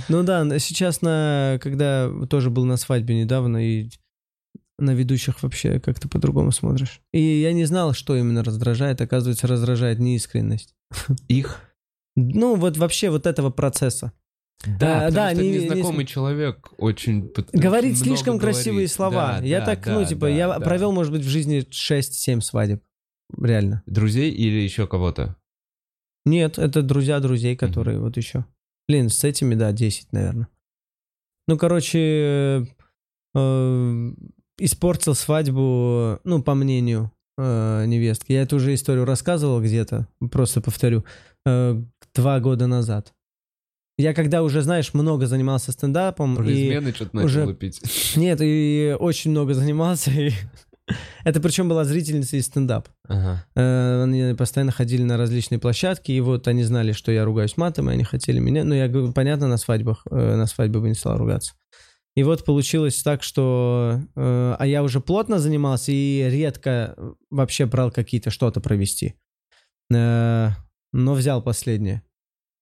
[0.07, 3.89] Ну да, сейчас на, когда тоже был на свадьбе недавно, и
[4.79, 7.01] на ведущих вообще как-то по-другому смотришь.
[7.11, 9.01] И я не знал, что именно раздражает.
[9.01, 10.73] Оказывается, раздражает неискренность.
[11.27, 11.70] Их?
[12.15, 14.11] Ну, вот вообще вот этого процесса.
[14.79, 17.31] Да, А, да, потому что не- не- незнакомый человек очень...
[17.51, 18.55] Говорить много слишком говорит.
[18.55, 19.39] красивые слова.
[19.39, 20.59] Да, я да, так, да, ну, типа, да, я да.
[20.59, 22.83] провел, может быть, в жизни 6-7 свадеб.
[23.41, 23.81] Реально.
[23.87, 25.35] Друзей или еще кого-то?
[26.25, 28.45] Нет, это друзья друзей, которые вот еще.
[28.87, 30.47] Блин, с этими, да, 10, наверное.
[31.47, 32.65] Ну, короче, э,
[33.35, 34.11] э,
[34.59, 38.33] испортил свадьбу, ну, по мнению э, невестки.
[38.33, 41.03] Я эту уже историю рассказывал где-то, просто повторю,
[41.47, 41.81] э,
[42.15, 43.13] два года назад.
[43.97, 47.81] Я когда уже, знаешь, много занимался стендапом, Про измены что-то начал уже- лупить.
[48.15, 50.31] нет, и очень много занимался, и
[51.23, 52.89] это причем была зрительница из стендап.
[53.07, 53.45] Ага.
[53.55, 57.89] Э, Они постоянно ходили на различные площадки, и вот они знали, что я ругаюсь матом,
[57.89, 58.63] и они хотели меня.
[58.63, 61.53] Ну, я говорю, понятно, на свадьбах, э, на свадьбе бы не стал ругаться.
[62.15, 64.01] И вот получилось так, что...
[64.15, 66.95] э, а я уже плотно занимался и редко
[67.29, 69.15] вообще брал какие-то что-то провести.
[70.93, 72.03] Э, но взял последнее.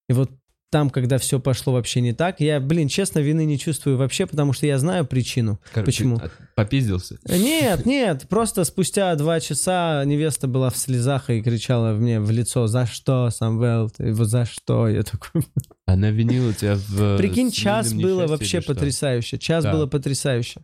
[0.07, 0.31] И вот
[0.71, 4.53] там, когда все пошло вообще не так, я, блин, честно, вины не чувствую вообще, потому
[4.53, 5.59] что я знаю причину.
[5.73, 6.21] Короче, Почему?
[6.55, 7.17] Попиздился.
[7.27, 12.67] Нет, нет, просто спустя два часа невеста была в слезах и кричала мне в лицо,
[12.67, 14.87] за что, Самвел, ты за что?
[14.87, 15.41] Я такой,
[15.87, 17.17] Она винила тебя в...
[17.17, 19.71] прикинь, час было вообще потрясающе, час Да.
[19.73, 20.61] было потрясающе.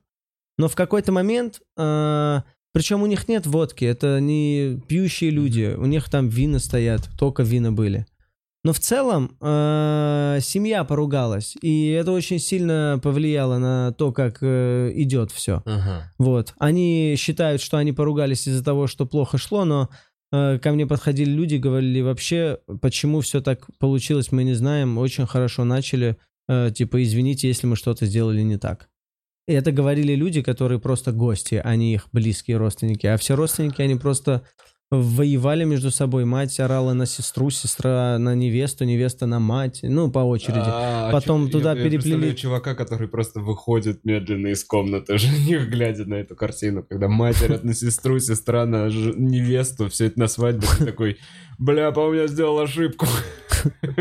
[0.57, 1.61] Но в какой-то момент,
[2.75, 7.41] причем у них нет водки, это не пьющие люди, у них там вина стоят, только
[7.41, 8.05] вина были.
[8.65, 14.91] Но в целом э, семья поругалась, и это очень сильно повлияло на то, как э,
[14.93, 15.63] идет все.
[15.65, 16.11] Ага.
[16.17, 16.53] Вот.
[16.57, 19.89] Они считают, что они поругались из-за того, что плохо шло, но
[20.33, 25.25] э, ко мне подходили люди, говорили, вообще, почему все так получилось, мы не знаем, очень
[25.27, 26.17] хорошо начали,
[26.49, 28.89] э, типа, извините, если мы что-то сделали не так.
[29.47, 33.05] И это говорили люди, которые просто гости, а не их близкие родственники.
[33.05, 34.47] А все родственники, они просто
[34.91, 36.25] воевали между собой.
[36.25, 39.79] Мать орала на сестру, сестра на невесту, невеста на мать.
[39.83, 40.61] Ну, по очереди.
[40.65, 45.17] А, Потом чё- туда я- я переплели- представляю чувака, который просто выходит медленно из комнаты,
[45.17, 50.05] жених, глядя на эту картину, когда мать орёт на сестру, сестра на ж- невесту, все
[50.05, 51.17] это на свадьбе, ты такой,
[51.57, 53.07] бля, по-моему, я сделал ошибку.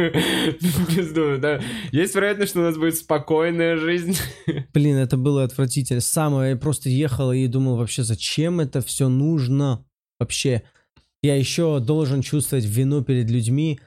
[1.93, 4.17] Есть вероятность, что у нас будет спокойная жизнь.
[4.75, 6.01] Блин, это было отвратительно.
[6.01, 9.85] Самое, я просто ехал и думал вообще, зачем это все нужно
[10.21, 10.63] вообще.
[11.25, 13.81] Я еще должен чувствовать вину перед людьми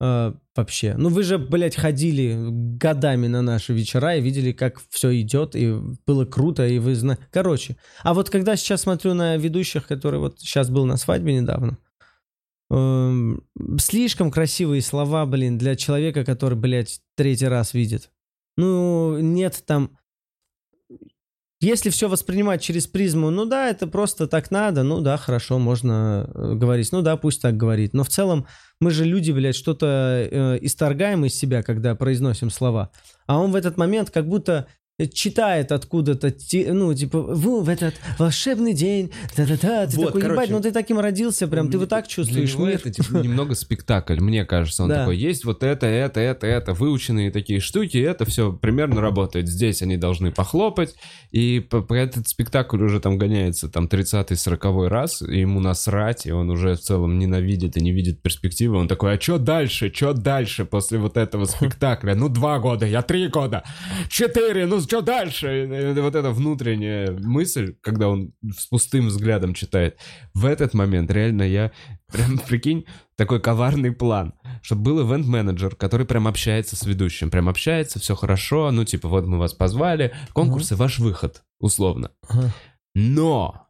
[0.00, 0.94] э, вообще.
[0.96, 5.74] Ну вы же, блядь, ходили годами на наши вечера и видели, как все идет, и
[6.06, 7.24] было круто, и вы знаете.
[7.32, 11.78] Короче, а вот когда сейчас смотрю на ведущих, который вот сейчас был на свадьбе недавно,
[12.70, 13.42] эм,
[13.80, 18.12] слишком красивые слова, блин, для человека, который, блядь, третий раз видит.
[18.56, 19.98] Ну, нет там...
[21.64, 26.28] Если все воспринимать через призму, ну да, это просто так надо, ну да, хорошо, можно
[26.34, 27.94] э, говорить, ну да, пусть так говорит.
[27.94, 28.46] Но в целом
[28.80, 32.90] мы же люди, блядь, что-то э, исторгаем из себя, когда произносим слова.
[33.26, 34.66] А он в этот момент как будто
[35.12, 36.32] читает откуда-то,
[36.72, 40.70] ну, типа, «Вы в этот волшебный день, да-да-да, ты Вот, такой, ебать, короче, ну ты
[40.70, 42.76] таким родился, прям, ты вот так чувствуешь мир.
[42.76, 44.84] это типа, немного спектакль, мне кажется.
[44.84, 45.00] Он Да.
[45.00, 49.48] такой, есть вот это, это, это, это, выученные такие штуки, это все примерно работает.
[49.48, 50.94] Здесь они должны похлопать,
[51.32, 56.24] и по, по этот спектакль уже там гоняется там 30-й, 40 раз, и ему насрать,
[56.26, 58.76] и он уже в целом ненавидит и не видит перспективы.
[58.76, 62.14] Он такой, а что дальше, что дальше после вот этого спектакля?
[62.14, 63.64] Ну, два года, я три года,
[64.08, 65.94] четыре, ну, что дальше?
[65.96, 69.98] Вот эта внутренняя мысль, когда он с пустым взглядом читает,
[70.32, 71.72] в этот момент реально я
[72.12, 77.98] прям, прикинь, такой коварный план, чтобы был ивент-менеджер, который прям общается с ведущим, прям общается,
[77.98, 82.10] все хорошо, ну типа вот мы вас позвали, конкурсы, ваш выход, условно.
[82.94, 83.68] Но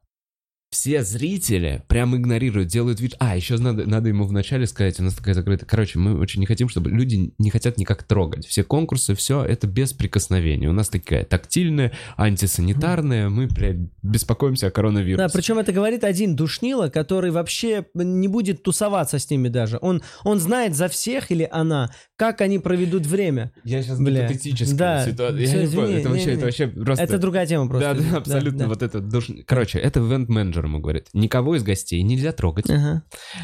[0.74, 3.14] все зрители прям игнорируют, делают вид...
[3.20, 5.68] А, еще надо, надо ему вначале сказать, у нас такая закрытая...
[5.68, 8.44] Короче, мы очень не хотим, чтобы люди не хотят никак трогать.
[8.44, 10.68] Все конкурсы, все это без прикосновения.
[10.68, 15.16] У нас такая тактильная, антисанитарная, мы, блядь, беспокоимся о коронавирусе.
[15.24, 19.78] Да, причем это говорит один душнило, который вообще не будет тусоваться с ними даже.
[19.80, 23.52] Он, он знает за всех или она, как они проведут время.
[23.62, 24.26] Я сейчас Бля.
[24.26, 25.06] гипотетическая Да.
[25.08, 25.40] ситуация.
[25.40, 26.32] Я Всё, не извини, понял, это не, вообще, не.
[26.32, 27.04] это вообще просто...
[27.04, 27.94] Это другая тема просто.
[27.94, 28.58] Да, да, абсолютно.
[28.58, 28.66] да.
[28.66, 29.30] Вот это душ...
[29.46, 31.08] Короче, это ивент-менеджер ему говорит.
[31.12, 32.68] Никого из гостей нельзя трогать.
[32.70, 33.02] Ага.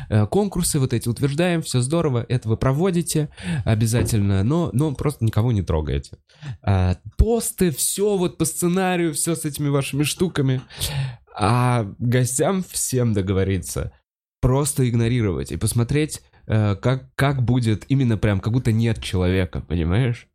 [0.09, 3.31] Э, Конкурсы вот эти утверждаем, все здорово, это вы проводите
[3.65, 6.19] обязательно, но, но просто никого не трогаете.
[6.63, 10.63] А, посты, все вот по сценарию, все с этими вашими штуками.
[11.37, 13.93] А гостям всем договориться.
[14.41, 20.30] Просто игнорировать и посмотреть, э, как, как будет именно прям, как будто нет человека, понимаешь?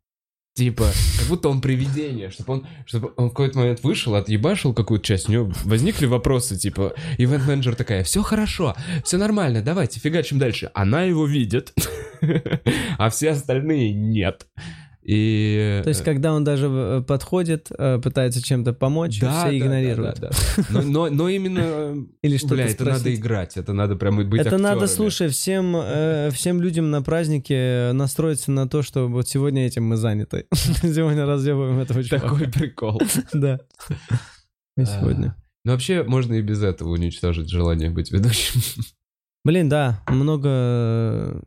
[0.56, 5.04] Типа, как будто он привидение, чтобы он, чтобы он в какой-то момент вышел, отъебашил какую-то
[5.04, 10.70] часть, у него возникли вопросы, типа, ивент-менеджер такая, все хорошо, все нормально, давайте, фигачим дальше.
[10.72, 11.74] Она его видит,
[12.96, 14.46] а все остальные нет.
[15.08, 15.82] И...
[15.84, 20.18] То есть, когда он даже э, подходит, э, пытается чем-то помочь, да, все да, игнорируют.
[20.18, 20.64] да, да, да.
[20.70, 23.20] Но, но, но именно, Или что-то бля, это надо спросить.
[23.20, 24.86] играть, это надо прям быть Это надо, актерами.
[24.88, 29.96] слушай, всем, э, всем людям на празднике настроиться на то, что вот сегодня этим мы
[29.96, 30.46] заняты.
[30.52, 32.28] Сегодня разъебываем этого чувака.
[32.28, 33.00] Такой прикол.
[33.32, 33.60] Да.
[34.76, 35.36] Мы сегодня.
[35.64, 38.60] Ну, вообще, можно и без этого уничтожить желание быть ведущим.
[39.44, 41.42] Блин, да, много...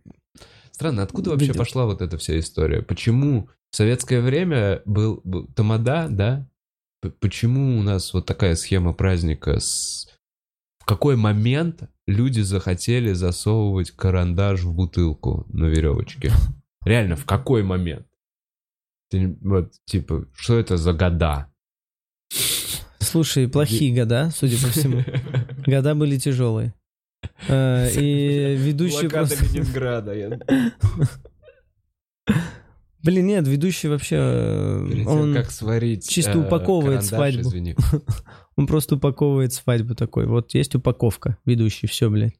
[0.79, 1.57] Странно, откуда вообще Ведет.
[1.57, 2.81] пошла вот эта вся история?
[2.81, 6.47] Почему в советское время был, был тамада, да?
[7.01, 9.59] П- Почему у нас вот такая схема праздника?
[9.59, 10.07] С...
[10.79, 16.31] В какой момент люди захотели засовывать карандаш в бутылку на веревочке?
[16.85, 18.07] Реально, в какой момент?
[19.09, 21.51] Ты вот, типа, что это за года?
[22.99, 25.03] Слушай, плохие года, судя по всему.
[25.65, 26.73] Года были тяжелые.
[27.47, 29.43] Э, И ведущий просто...
[29.45, 30.13] Ленинграда.
[33.01, 34.17] Блин, нет, ведущий вообще...
[34.19, 37.49] э, Перед тем, Он, как сварить чисто э, упаковывает карандаш, свадьбу.
[37.49, 37.75] извини.
[38.57, 40.25] он просто упаковывает свадьбу такой.
[40.25, 42.35] Вот есть упаковка, ведущий, все, блядь.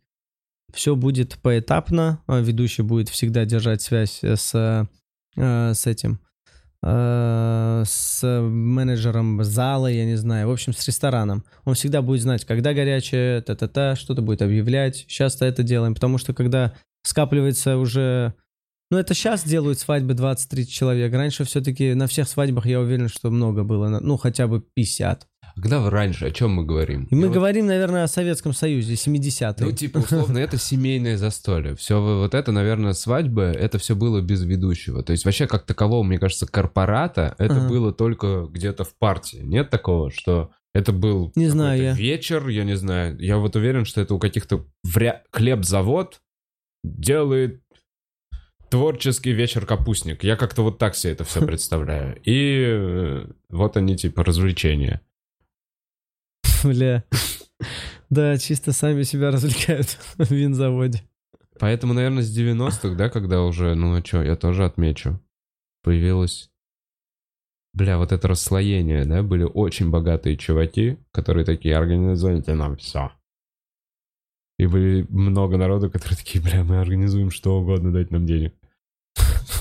[0.74, 2.22] Все будет поэтапно.
[2.28, 4.88] а Ведущий будет всегда держать связь с,
[5.36, 6.20] с этим,
[6.84, 11.44] э, с менеджером зала, я не знаю, в общем, с рестораном.
[11.66, 15.06] Он всегда будет знать, когда горячее, та-та-та, что-то будет объявлять.
[15.08, 18.34] Сейчас-то это делаем, потому что когда скапливается уже
[18.92, 21.14] Ну, это сейчас делают свадьбы 20-30 человек.
[21.14, 24.00] Раньше все-таки на всех свадьбах, я уверен, что много было.
[24.00, 25.28] Ну, хотя бы 50.
[25.62, 27.06] Когда вы раньше, о чем мы говорим?
[27.12, 29.66] И мы вот- говорим, наверное, о Советском Союзе, 70-е.
[29.66, 31.76] Ну, типа, условно, это семейное застолье.
[31.76, 35.04] Все вот это, наверное, свадьба, это все было без ведущего.
[35.04, 37.68] То есть вообще, как такового, мне кажется, корпората, это Ага.
[37.70, 39.42] было только где-то в партии.
[39.44, 41.94] Нет такого, что это был Не знаю я.
[41.94, 43.18] вечер, я не знаю.
[43.20, 45.24] Я вот уверен, что это у каких-то вря...
[45.32, 46.20] хлебзавод
[46.84, 47.62] делает
[48.70, 50.24] творческий вечер капустник.
[50.24, 52.18] Я как-то вот так себе это все представляю.
[52.24, 55.02] И э, вот они, типа, развлечения.
[56.64, 57.04] Бля.
[58.10, 61.02] Да, чисто сами себя развлекают в винзаводе.
[61.60, 65.20] Поэтому, наверное, с 90-х, да, когда уже, ну а что, я тоже отмечу,
[65.84, 66.50] появилось...
[67.74, 73.12] Бля, вот это расслоение, да, были очень богатые чуваки, которые такие, организуйте нам все.
[74.58, 78.56] И были много народу, которые такие, бля, мы организуем что угодно, дать нам денег.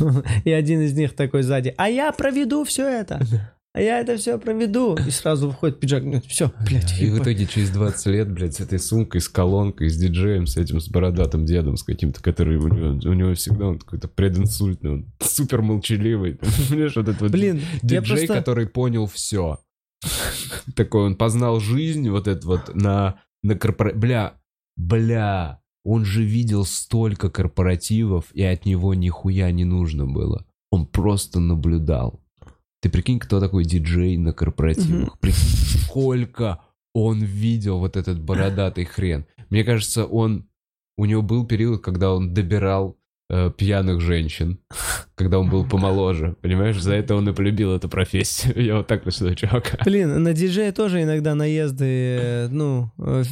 [0.44, 3.20] И один из них такой сзади, а я проведу все это.
[3.74, 4.96] А я это все проведу.
[4.96, 6.02] И сразу выходит пиджак.
[6.26, 7.00] Все, блядь.
[7.00, 10.56] И в итоге через 20 лет, блядь, с этой сумкой, с колонкой, с диджеем, с
[10.56, 14.90] этим, с бородатым дедом, с каким-то, который у него, у него всегда он какой-то прединсультный,
[14.90, 16.38] он супер молчаливый.
[16.68, 18.34] Понимаешь, вот этот вот Блин, диджей, просто...
[18.34, 19.60] который понял все.
[20.74, 23.92] Такой он познал жизнь, вот это вот на, на корпора...
[23.92, 24.34] Бля,
[24.76, 30.46] бля, он же видел столько корпоративов, и от него нихуя не нужно было.
[30.70, 32.22] Он просто наблюдал.
[32.80, 35.18] Ты прикинь, кто такой диджей на корпоративах?
[35.18, 36.60] Прикинь, сколько
[36.94, 39.26] он видел вот этот бородатый хрен.
[39.50, 40.48] Мне кажется, он...
[40.96, 42.98] У него был период, когда он добирал
[43.30, 44.58] э, пьяных женщин,
[45.14, 46.36] когда он был помоложе.
[46.40, 48.60] Понимаешь, за это он и полюбил эту профессию.
[48.64, 49.78] Я вот так посчитаю, чувака.
[49.84, 53.22] Блин, на диджея тоже иногда наезды, э, ну, э,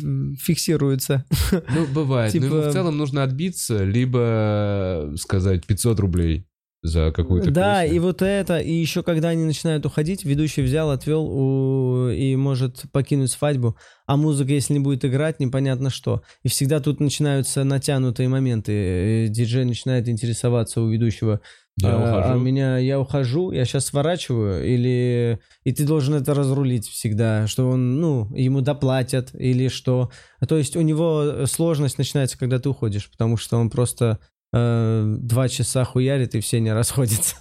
[0.40, 1.24] фиксируются.
[1.50, 2.35] Ну, бывает.
[2.35, 6.46] Но ему Типа- в целом нужно отбиться, либо сказать 500 рублей
[6.87, 7.96] за какую-то Да, песню.
[7.96, 12.85] и вот это, и еще когда они начинают уходить, ведущий взял, отвел у- и может
[12.92, 16.22] покинуть свадьбу, а музыка, если не будет играть, непонятно что.
[16.44, 18.72] И всегда тут начинаются натянутые моменты.
[18.72, 21.40] Э, Диджей начинает интересоваться у ведущего.
[21.79, 22.33] Я а, ухожу.
[22.33, 25.40] а меня, я ухожу, я сейчас сворачиваю, или...
[25.64, 30.11] И ты должен это разрулить всегда, что он, ну, ему доплатят, или что...
[30.49, 35.48] То есть у него сложность начинается, когда ты уходишь, потому что он просто э, два
[35.48, 37.37] часа хуярит, и все не расходятся.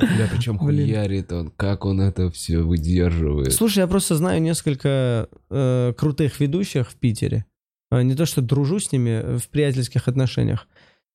[0.00, 3.52] Да, причем хуярит он, как он это все выдерживает.
[3.52, 7.44] Слушай, я просто знаю несколько э, крутых ведущих в Питере.
[7.90, 10.68] Э, Не то, что дружу с ними э, в приятельских отношениях.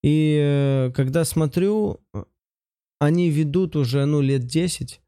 [0.03, 2.23] И э, когда смотрю, э,
[2.99, 5.01] они ведут уже, ну, лет 10,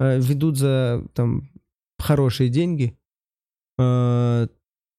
[0.00, 1.50] э, ведут за, там,
[1.98, 2.98] хорошие деньги.
[3.78, 4.46] Э,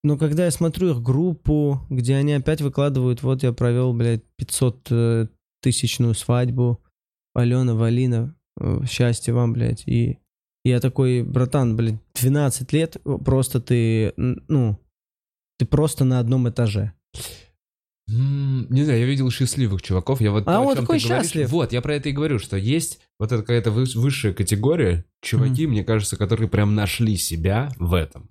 [0.03, 4.87] но когда я смотрю их группу, где они опять выкладывают, вот я провел, блядь, 500
[4.91, 5.27] э,
[5.61, 6.81] тысячную свадьбу,
[7.33, 10.17] Алена, Валина, э, счастья вам, блядь, и
[10.63, 14.77] я такой, братан, блин, 12 лет, просто ты, ну,
[15.57, 16.93] ты просто на одном этаже.
[18.07, 20.19] Не знаю, я видел счастливых чуваков.
[20.19, 21.49] Я вот А то, чем такой ты говоришь- счастлив.
[21.49, 25.65] Вот, я про это и говорю, что есть вот эта какая-то выс- высшая категория чуваки,
[25.65, 28.29] мне кажется, которые прям нашли себя в этом.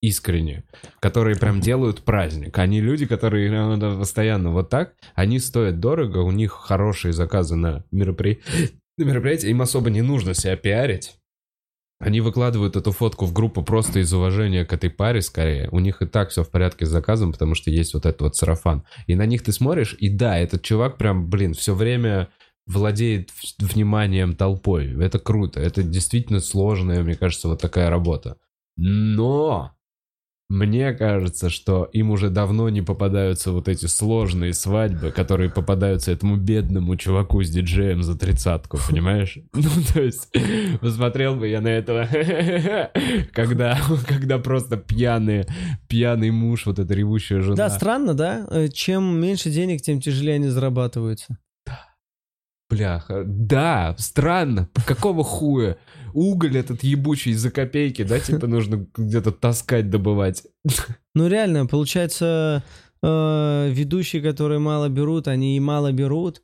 [0.00, 0.64] Искренне.
[1.00, 2.56] Которые прям делают праздник.
[2.58, 4.94] Они люди, которые ну, постоянно вот так.
[5.14, 8.40] Они стоят дорого, у них хорошие заказы на, меропри...
[8.96, 9.50] на мероприятия.
[9.50, 11.16] Им особо не нужно себя пиарить.
[12.00, 15.68] Они выкладывают эту фотку в группу просто из уважения к этой паре скорее.
[15.72, 18.36] У них и так все в порядке с заказом, потому что есть вот этот вот
[18.36, 18.84] сарафан.
[19.08, 22.28] И на них ты смотришь, и да, этот чувак прям, блин, все время
[22.66, 24.94] владеет вниманием толпой.
[25.02, 25.58] Это круто.
[25.58, 28.36] Это действительно сложная, мне кажется, вот такая работа.
[28.76, 29.72] Но
[30.48, 36.36] мне кажется, что им уже давно не попадаются вот эти сложные свадьбы, которые попадаются этому
[36.36, 39.38] бедному чуваку с диджеем за тридцатку, понимаешь?
[39.52, 40.30] Ну, то есть,
[40.80, 42.08] посмотрел бы я на этого,
[43.32, 45.46] когда, когда просто пьяный,
[45.88, 47.56] пьяный муж, вот эта ревущая жена.
[47.56, 48.46] Да, странно, да?
[48.50, 51.36] Э, Чем меньше денег, тем тяжелее они зарабатываются.
[52.70, 55.78] Бляха, да, странно, какого хуя?
[56.14, 60.44] Уголь этот ебучий за копейки, да, типа нужно где-то таскать, добывать.
[61.14, 62.62] Ну, реально, получается,
[63.02, 66.42] э, ведущие, которые мало берут, они и мало берут,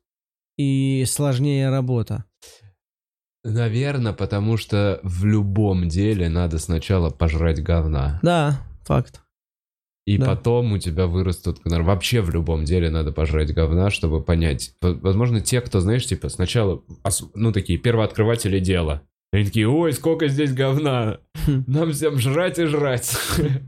[0.56, 2.24] и сложнее работа.
[3.44, 8.18] Наверное, потому что в любом деле надо сначала пожрать говна.
[8.22, 9.20] Да, факт.
[10.06, 10.26] И Да.
[10.26, 11.60] потом у тебя вырастут...
[11.64, 14.74] Вообще в любом деле надо пожрать говна, чтобы понять.
[14.80, 16.82] Возможно, те, кто, знаешь, типа сначала,
[17.34, 19.02] ну, такие первооткрыватели дела.
[19.34, 21.18] Они такие, ой, сколько здесь говна.
[21.44, 21.64] Хм.
[21.66, 23.16] Нам всем жрать и жрать.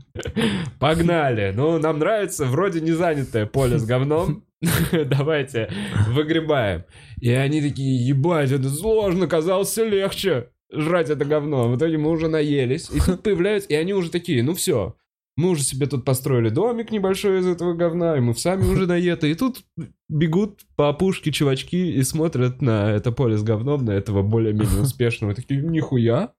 [0.79, 1.51] Погнали.
[1.53, 4.45] Ну, нам нравится, вроде не занятое поле с говном.
[4.91, 5.69] давайте
[6.07, 6.85] выгребаем.
[7.19, 11.67] И они такие, ебать, это сложно, казалось, легче жрать это говно.
[11.67, 12.89] В итоге мы уже наелись.
[12.89, 14.95] И тут появляются, и они уже такие, ну все,
[15.37, 19.29] мы уже себе тут построили домик небольшой из этого говна, и мы сами уже наеты.
[19.29, 19.63] И тут
[20.09, 25.35] бегут по опушке чувачки и смотрят на это поле с говном, на этого более-менее успешного.
[25.35, 26.33] Такие, нихуя,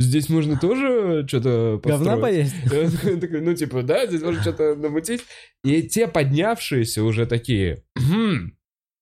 [0.00, 2.08] здесь можно тоже что-то построить.
[2.08, 2.54] Говна поесть?
[3.44, 5.22] Ну, типа, да, здесь можно что-то намутить.
[5.62, 8.52] И те поднявшиеся уже такие, «Хм,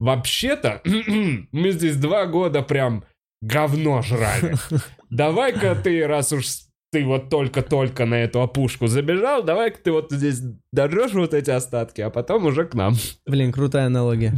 [0.01, 0.83] вообще-то,
[1.53, 3.05] мы здесь два года прям
[3.41, 4.55] говно жрали.
[5.11, 6.47] Давай-ка ты, раз уж
[6.93, 12.03] ты вот только-только на эту опушку забежал, давай-ка ты вот здесь дожжешь вот эти остатки,
[12.03, 12.95] а потом уже к нам.
[13.27, 14.35] Блин, крутая аналогия.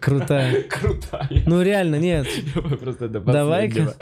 [0.00, 0.62] Крутая.
[0.70, 1.28] Крутая.
[1.46, 2.26] Ну реально, нет.
[2.80, 3.94] Просто до Давай-ка.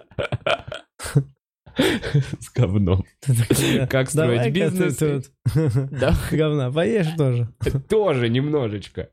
[1.76, 3.04] С говном.
[3.88, 5.32] Как строить бизнес?
[6.30, 7.48] говна поешь тоже.
[7.88, 9.08] тоже немножечко.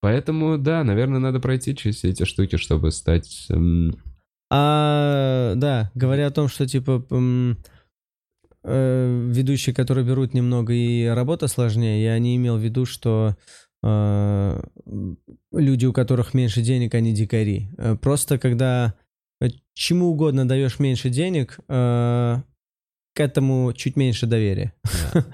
[0.00, 3.46] Поэтому, да, наверное, надо пройти через все эти штуки, чтобы стать...
[3.50, 3.96] эм,
[4.50, 7.04] А, да, говоря о том, что типа
[8.68, 13.36] э, ведущие, которые берут немного и работа сложнее, я не имел в виду, что
[13.82, 14.62] э,
[15.52, 17.68] люди, у которых меньше денег, они дикари.
[17.78, 18.94] Э, Просто когда
[19.40, 22.42] э, чему угодно даешь меньше денег, э,
[23.14, 24.72] к этому чуть меньше доверия.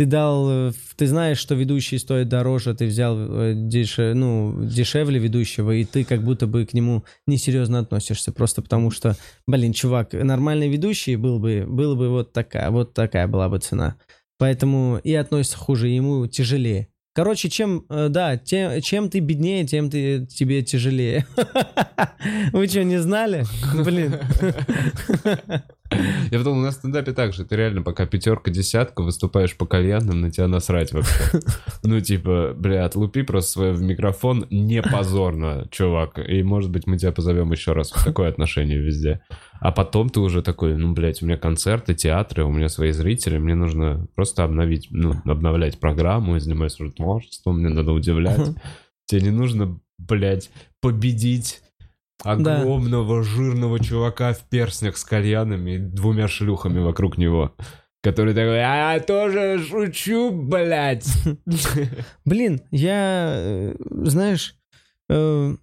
[0.00, 5.18] Ты дал, э, ты знаешь, что ведущий стоит дороже, ты взял э, деше- ну, дешевле
[5.18, 9.14] ведущего, и ты как будто бы к нему несерьезно относишься, просто потому что,
[9.46, 13.96] блин, чувак, нормальный ведущий был бы, был бы вот такая, вот такая была бы цена.
[14.38, 16.88] Поэтому и относится хуже, ему тяжелее.
[17.14, 21.26] Короче, чем, э, да, те- чем ты беднее, тем ты, тебе тяжелее.
[22.52, 23.44] Вы что, не знали?
[23.74, 24.14] Блин.
[26.30, 27.44] Я нас в стендапе так же.
[27.44, 31.40] Ты реально пока пятерка, десятка, выступаешь по кальянам, на тебя насрать вообще.
[31.82, 36.18] Ну, типа, бля, отлупи просто свой в микрофон не позорно, чувак.
[36.18, 37.90] И, может быть, мы тебя позовем еще раз.
[37.90, 39.22] Такое отношение везде.
[39.60, 43.38] А потом ты уже такой, ну, блядь, у меня концерты, театры, у меня свои зрители,
[43.38, 48.50] мне нужно просто обновить, ну, обновлять программу, я занимаюсь уже творчеством, мне надо удивлять.
[49.06, 51.60] Тебе не нужно, блядь, победить
[52.22, 57.54] огромного жирного чувака в перстнях с кальянами и двумя шлюхами вокруг него.
[58.02, 61.06] Который такой, а я тоже шучу, блядь.
[62.24, 64.54] Блин, я, э, знаешь,
[65.10, 65.54] э,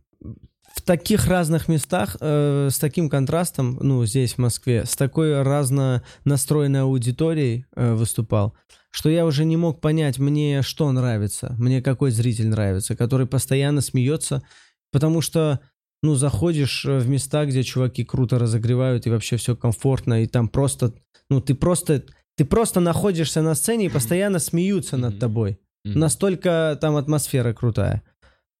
[0.78, 6.04] в таких разных местах, э, с таким контрастом, ну, здесь, в Москве, с такой разно
[6.24, 8.56] настроенной аудиторией э, выступал,
[8.92, 13.82] что я уже не мог понять, мне что нравится, мне какой зритель нравится, который постоянно
[13.82, 14.44] смеется,
[14.92, 15.60] потому что,
[16.04, 20.48] ну, заходишь э, в места, где чуваки круто разогревают, и вообще все комфортно, и там
[20.48, 20.94] просто,
[21.30, 22.04] ну, ты просто,
[22.36, 25.60] ты просто находишься на сцене и постоянно смеются над тобой.
[25.84, 28.04] Настолько там атмосфера крутая.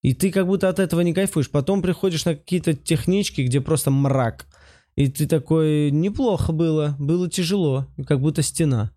[0.02, 1.50] И ты как будто от этого не кайфуешь.
[1.50, 4.48] Потом приходишь на какие-то технички, где просто мрак.
[4.96, 8.92] И ты такой, неплохо было, было тяжело, как будто стена.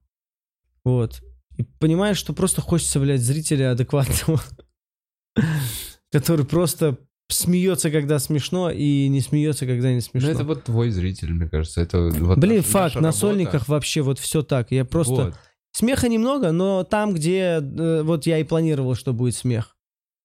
[0.84, 1.22] Вот.
[1.56, 4.40] И понимаешь, что просто хочется, блядь, зрителя адекватного,
[6.12, 6.98] который просто
[7.30, 10.30] смеется, когда смешно, и не смеется, когда не Ну, смешно.
[10.30, 11.80] это вот твой зритель, мне кажется.
[11.80, 13.18] Это вот Блин, наша- факт, наша на работа.
[13.18, 14.70] сольниках вообще вот все так.
[14.72, 15.12] Я просто...
[15.12, 15.34] Вот.
[15.72, 19.76] Смеха немного, но там, где э, вот я и планировал, что будет смех.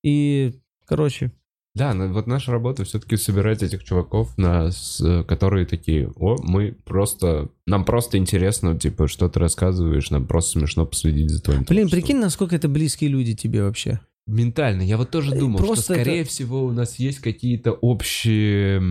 [0.03, 0.53] И,
[0.85, 1.31] короче,
[1.75, 6.71] Да, ну, вот наша работа все-таки собирать этих чуваков, на, с- которые такие, о, мы
[6.85, 11.87] просто, нам просто интересно, типа, что ты рассказываешь, нам просто смешно последить за твоим блин,
[11.87, 12.01] творчеством».
[12.01, 13.99] прикинь, насколько это близкие люди тебе вообще.
[14.27, 17.73] Ментально, я вот тоже Э, думал, что, просто скорее это- всего, у нас есть какие-то
[17.73, 18.81] общие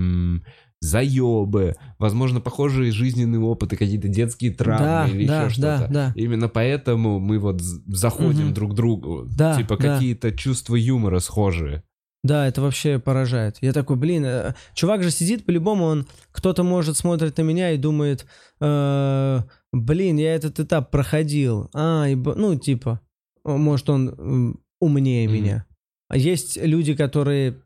[0.80, 5.92] заебы, возможно, похожие жизненные опыты, какие-то детские травмы Да, или да, еще да, что-то.
[5.92, 6.12] да.
[6.14, 8.54] Именно поэтому мы вот заходим Мгм.
[8.54, 9.24] друг к другу.
[9.26, 9.94] Да, Типа да.
[9.94, 11.82] какие-то чувства юмора схожие.
[12.22, 13.56] Да, это вообще поражает.
[13.60, 17.76] Я такой, блин, э, чувак же сидит, по-любому он, кто-то может смотрит на меня и
[17.78, 18.26] думает,
[18.60, 19.40] э,
[19.72, 21.70] блин, я этот этап проходил.
[21.74, 23.00] А, и ну, типа,
[23.44, 25.34] может, он умнее Мгм.
[25.36, 25.66] меня.
[26.12, 27.56] Есть люди, которые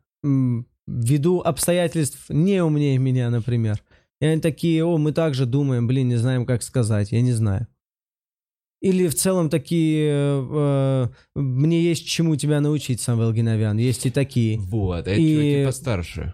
[0.87, 3.81] ввиду обстоятельств не умнее меня, например.
[4.21, 7.67] И они такие, о, мы также думаем, блин, не знаем, как сказать, я не знаю.
[8.81, 13.77] Или в целом такие, э, э, мне есть чему тебя научить, Самвел Геновян.
[13.77, 14.57] Есть и такие.
[14.57, 16.33] Вот, а И- чуваки постарше,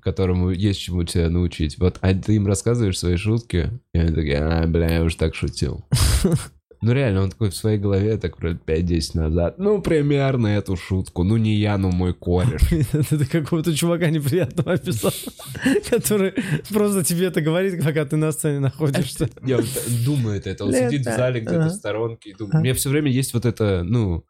[0.00, 1.78] которому есть чему тебя научить.
[1.78, 5.34] Вот, а ты им рассказываешь свои шутки, и они такие, а, бля, я уже так
[5.34, 5.84] шутил.
[6.82, 11.24] Ну реально, он такой в своей голове, так вроде 5-10 назад, ну примерно эту шутку,
[11.24, 12.62] ну не я, ну мой кореш.
[13.10, 15.12] Ты какого-то чувака неприятного описал,
[15.90, 16.32] который
[16.70, 19.28] просто тебе это говорит, пока ты на сцене находишься.
[19.44, 19.60] Я
[20.06, 22.54] думает это, он сидит в зале где-то в сторонке и думает.
[22.54, 24.24] У меня все время есть вот это, ну,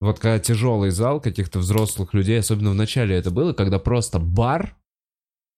[0.00, 4.76] Вот когда тяжелый зал каких-то взрослых людей, особенно в начале это было, когда просто бар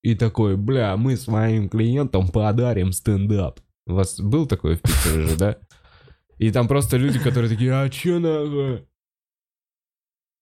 [0.02, 3.58] и такой, бля, мы своим клиентам подарим стендап.
[3.86, 5.56] У вас был такой в Питере же, да?
[6.40, 8.86] И там просто люди, которые такие, а чё нахуй?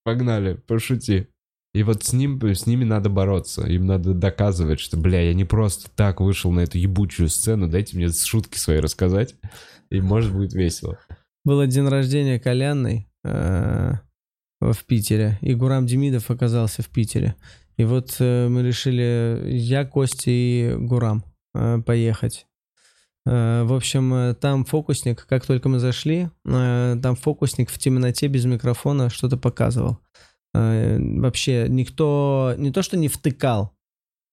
[0.05, 1.26] Погнали, пошути.
[1.74, 3.66] И вот с, ним, с ними надо бороться.
[3.66, 7.96] Им надо доказывать, что, бля, я не просто так вышел на эту ебучую сцену, дайте
[7.96, 9.34] мне шутки свои рассказать,
[9.90, 11.01] и может будет весело.
[11.44, 13.94] Был день рождения Колянной э,
[14.61, 17.34] в Питере, и Гурам Демидов оказался в Питере.
[17.76, 21.24] И вот э, мы решили, я, Костя и Гурам,
[21.55, 22.47] э, поехать.
[23.29, 28.26] Э, в общем, э, там фокусник, как только мы зашли, э, там фокусник в темноте
[28.26, 29.99] без микрофона что-то показывал.
[30.55, 33.74] Вообще никто, не то что не втыкал,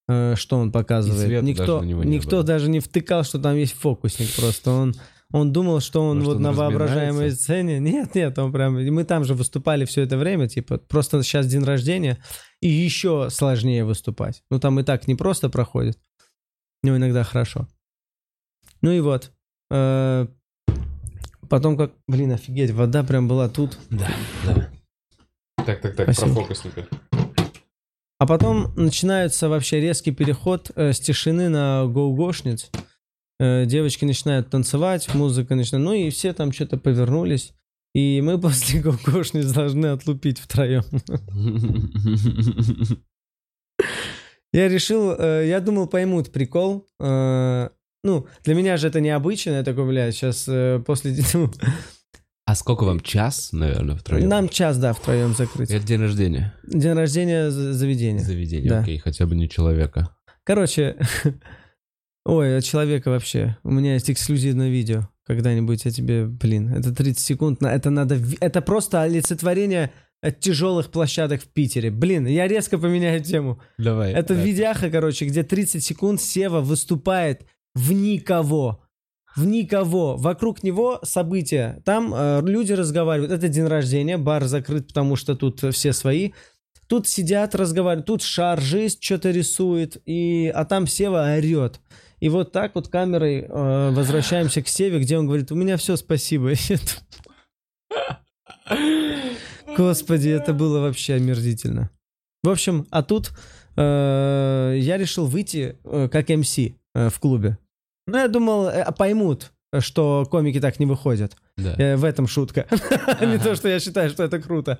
[0.08, 1.20] что он показывает.
[1.20, 4.34] света даже никто не никто даже не втыкал, что там есть фокусник.
[4.34, 4.94] Просто он,
[5.30, 7.78] он думал, что он Может, вот он на воображаемой сцене.
[7.78, 8.82] Нет, нет, он прям...
[8.82, 12.18] Мы там же выступали все это время, типа, просто сейчас день рождения,
[12.62, 14.42] и еще сложнее выступать.
[14.50, 15.98] Ну, там и так не просто проходит,
[16.82, 17.68] но иногда хорошо.
[18.82, 19.32] Ну и вот.
[19.70, 20.26] Э,
[21.48, 21.92] Потом как...
[22.08, 23.78] Блин, офигеть, вода прям была тут.
[23.90, 24.08] Да,
[24.44, 24.70] да.
[25.64, 26.34] Так, так, так, Спасибо.
[26.34, 26.88] про фокусника.
[28.18, 32.70] А потом начинается вообще резкий переход э, с тишины на гоу-гошниц.
[33.38, 35.84] Э, девочки начинают танцевать, музыка начинает...
[35.84, 37.52] Ну и все там что-то повернулись.
[37.94, 40.84] И мы после гоу-гошниц должны отлупить втроем.
[44.52, 46.86] Я решил, э, я думал, поймут прикол.
[46.98, 47.68] Э,
[48.06, 49.50] ну, для меня же это необычно.
[49.50, 50.48] Я такой, блядь, сейчас
[50.84, 51.16] после...
[51.34, 51.50] ну,
[52.46, 53.00] А сколько вам?
[53.00, 54.28] Час, наверное, втроем?
[54.28, 55.70] Нам час, да, втроем закрыть.
[55.70, 56.54] Это день рождения.
[56.66, 58.22] День рождения за- заведения.
[58.24, 58.80] Заведение, Да.
[58.80, 60.10] окей, хотя бы не человека.
[60.44, 60.96] Короче,
[62.24, 63.56] ой, от человека вообще.
[63.62, 65.08] У меня есть эксклюзивное видео.
[65.26, 69.90] Когда-нибудь я тебе, блин, это 30 секунд, на- это надо, это просто олицетворение
[70.22, 71.90] от тяжелых площадок в Питере.
[71.90, 73.60] Блин, я резко поменяю тему.
[73.76, 74.12] Давай.
[74.12, 77.42] Это видяха, короче, где 30 секунд Сева выступает
[77.76, 78.82] в никого.
[79.36, 80.16] В никого.
[80.16, 81.82] Вокруг него события.
[81.84, 83.30] Там э, люди разговаривают.
[83.30, 86.32] Это день рождения, бар закрыт, потому что тут все свои.
[86.88, 88.06] Тут сидят, разговаривают.
[88.06, 90.00] Тут шаржист что-то рисует.
[90.06, 90.50] И...
[90.54, 91.80] А там Сева орет.
[92.18, 95.96] И вот так вот камерой э, возвращаемся к Севе, где он говорит, у меня все,
[95.96, 96.52] спасибо.
[99.76, 101.90] Господи, это было вообще омерзительно.
[102.42, 103.32] В общем, а тут
[103.76, 107.58] э, я решил выйти э, как МС э, в клубе.
[108.06, 111.36] Ну, я думал, э, поймут, что комики так не выходят.
[111.56, 111.74] Да.
[111.76, 112.66] Э, в этом шутка.
[113.20, 114.78] Не то, что я считаю, что это круто.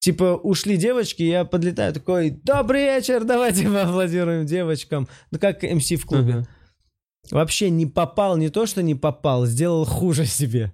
[0.00, 5.08] Типа, ушли девочки, я подлетаю такой, добрый вечер, давайте поаплодируем девочкам.
[5.30, 6.32] Ну, как МС в клубе.
[6.32, 6.48] Ага.
[7.30, 10.72] Вообще не попал, не то, что не попал, сделал хуже себе.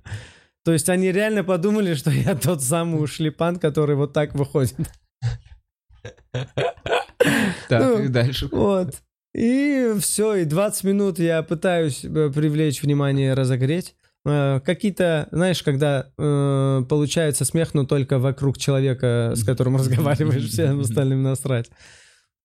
[0.64, 4.76] То есть они реально подумали, что я тот самый ушлепан, который вот так выходит.
[7.68, 8.48] Так, Ну, и дальше.
[8.52, 8.94] Вот.
[9.35, 13.97] И все, и 20 минут я пытаюсь э, привлечь внимание, разогреть.
[14.24, 20.80] Э, Какие-то, знаешь, когда э, получается смех, но только вокруг человека, с которым разговариваешь, всем
[20.80, 21.68] остальным насрать.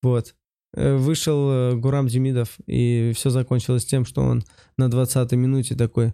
[0.01, 0.33] Вот.
[0.75, 4.43] Э, Вышел Гурам Демидов, и все закончилось тем, что он
[4.77, 6.13] на 20-й минуте такой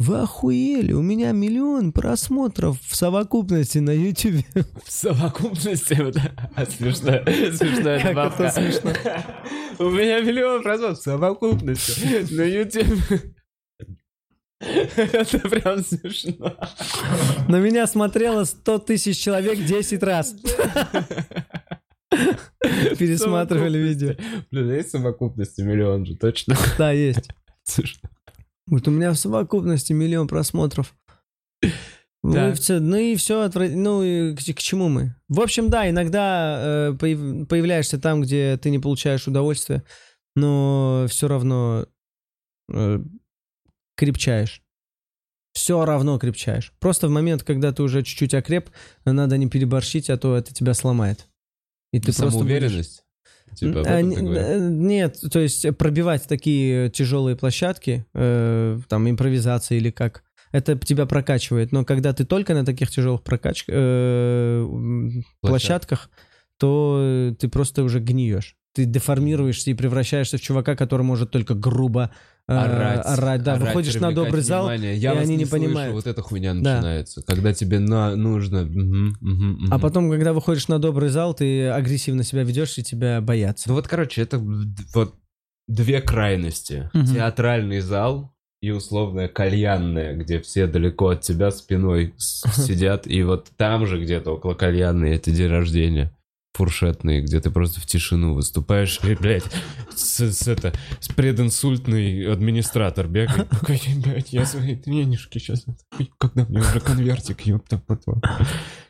[0.00, 4.46] «Вы охуели, у меня миллион просмотров в совокупности на YouTube».
[4.86, 5.92] В совокупности
[6.56, 7.20] а, смешно,
[7.54, 8.44] смешная добавка.
[8.44, 8.92] это смешно.
[9.78, 12.98] У меня миллион просмотров в совокупности на YouTube.
[14.58, 16.56] Это прям смешно.
[17.46, 20.34] На меня смотрело 100 тысяч человек 10 раз.
[22.98, 24.14] Пересматривали видео.
[24.50, 26.56] Блин, есть совокупности миллион же, точно?
[26.78, 27.28] Да, есть.
[27.64, 28.08] Смешно.
[28.70, 30.94] Вот у меня в совокупности миллион просмотров.
[32.22, 32.50] Ну Да.
[32.50, 35.14] и, всё- ну и все, ну и к, к чему мы?
[35.28, 36.58] В общем, да, иногда
[36.90, 39.82] э, появ- появляешься там, где ты не получаешь удовольствия,
[40.36, 41.86] но все равно
[42.72, 43.00] э,
[43.96, 44.62] крепчаешь.
[45.52, 46.72] Все равно крепчаешь.
[46.78, 48.70] Просто в момент, когда ты уже чуть-чуть окреп,
[49.04, 51.26] надо не переборщить, а то это тебя сломает.
[51.92, 53.04] И ты просто Самоуверенность?
[53.54, 60.22] Типа а, Нет, то есть пробивать такие тяжелые площадки, э, там импровизация или как,
[60.52, 61.72] это тебя прокачивает.
[61.72, 63.64] Но когда ты только на таких тяжелых прокач...
[63.68, 66.10] э, м, площадках,
[66.58, 68.56] то ты просто уже гниешь.
[68.72, 72.10] Ты деформируешься и превращаешься в чувака, который может только грубо
[72.50, 73.44] э, орать.
[73.44, 74.96] Да, орать, выходишь на добрый зал, внимание.
[74.96, 75.94] Я и вас они не слышу, понимают.
[75.94, 76.76] Вот эта хуйня Да.
[76.76, 77.22] начинается.
[77.22, 78.62] Когда тебе на, нужно...
[78.62, 79.80] мгм, мгм, а мгм.
[79.80, 83.68] потом, когда выходишь на добрый зал, ты агрессивно себя ведешь, и тебя боятся.
[83.68, 85.14] Ну вот, короче, это вот
[85.68, 86.90] две крайности.
[86.92, 87.06] Мгм.
[87.06, 93.86] Театральный зал и условная кальянная, где все далеко от тебя спиной сидят, и вот там
[93.86, 96.12] же где-то около кальянной это день рождения
[96.54, 99.44] фуршетные, где ты просто в тишину выступаешь, и, блядь,
[99.94, 103.48] с, с это, с прединсультный администратор бегает,
[104.04, 105.64] блядь, я свои денежки сейчас,
[106.18, 108.20] когда мне уже конвертик, ёпта, потом.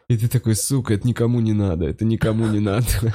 [0.08, 3.14] И ты такой, сука, это никому не надо, это никому не надо.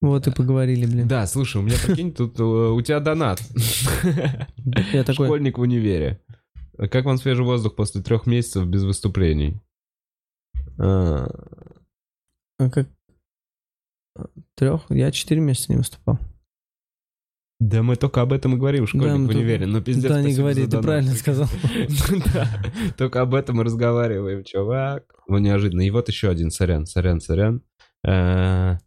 [0.00, 1.06] Вот и поговорили, блин.
[1.06, 3.42] Да, слушай, у меня, прикинь, тут э, у тебя донат.
[4.94, 6.22] Я такой, Школьник в универе.
[6.78, 9.60] А Как вам свежий воздух после трех месяцев без выступлений?
[12.60, 12.88] А, а как...
[14.54, 14.82] Трех?
[14.90, 16.18] Я четыре месяца не выступал.
[17.58, 19.66] Да мы только об этом и говорим, школьник Да, в универе.
[19.66, 21.46] Ну, пиздец, да, не говори, ты правильно сказал.
[22.96, 25.04] Только об этом и разговариваем, чувак.
[25.28, 25.82] Ну, неожиданно.
[25.82, 27.62] И вот еще один, сорян, сорян, сорян.
[28.02, 28.78] Э,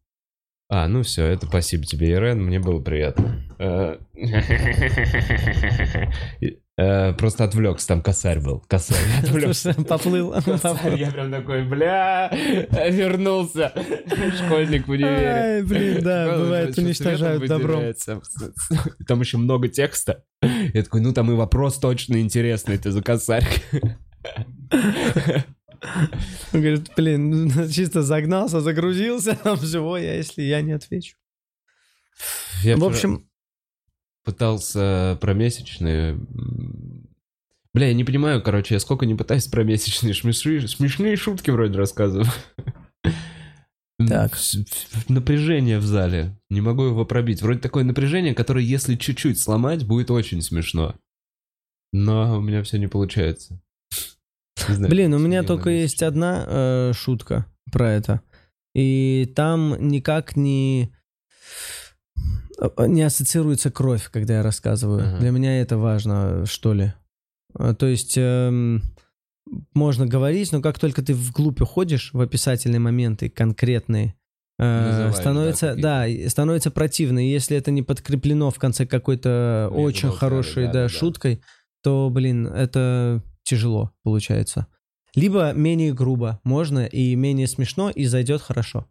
[0.69, 3.43] А, ну все, это спасибо тебе, Ирен, мне было приятно.
[6.76, 8.63] Э, Просто отвлекся, там косарь был.
[8.67, 9.74] Косарь, отвлекся.
[9.88, 10.32] Поплыл.
[10.61, 10.95] поплыл.
[10.95, 13.71] Я прям такой, бля, вернулся.
[14.43, 15.28] Школьник в универе.
[15.28, 17.84] Ай, блин, да, бывает, что уничтожают добром.
[19.07, 20.24] Там еще много текста.
[20.41, 23.47] Я такой, ну там и вопрос точно интересный, ты за косарь.
[24.71, 31.17] Он говорит, блин, чисто загнался, загрузился, там всего, я если я не отвечу.
[32.63, 33.28] Я В общем,
[34.24, 36.19] пытался про месячные.
[37.74, 40.13] Бля, я не понимаю, короче, я сколько не пытаюсь про месячные.
[40.13, 42.28] Смешные, смешные шутки вроде рассказываю.
[44.07, 44.38] Так.
[45.07, 46.38] Напряжение в зале.
[46.49, 47.41] Не могу его пробить.
[47.41, 50.95] Вроде такое напряжение, которое, если чуть-чуть сломать, будет очень смешно.
[51.91, 53.61] Но у меня все не получается.
[54.67, 58.21] Не знаю, блин, у меня только есть одна э, шутка про это.
[58.74, 60.93] И там никак не
[62.88, 65.07] не ассоциируется кровь, когда я рассказываю.
[65.07, 65.18] Ага.
[65.20, 66.93] Для меня это важно, что ли.
[67.57, 68.84] Э, То есть эм,
[69.74, 74.16] можно говорить, но как только ты вглубь уходишь в описательные моменты конкретные,
[74.59, 77.26] э, да, становится, да, и становится противно.
[77.26, 80.89] И если это не подкреплено в конце какой-то Ну, очень хорошей, да, да, да, да.
[80.89, 81.41] шуткой,
[81.84, 84.68] то, блин, это тяжело получается.
[85.16, 88.88] Либо менее грубо можно и менее смешно, и зайдет хорошо.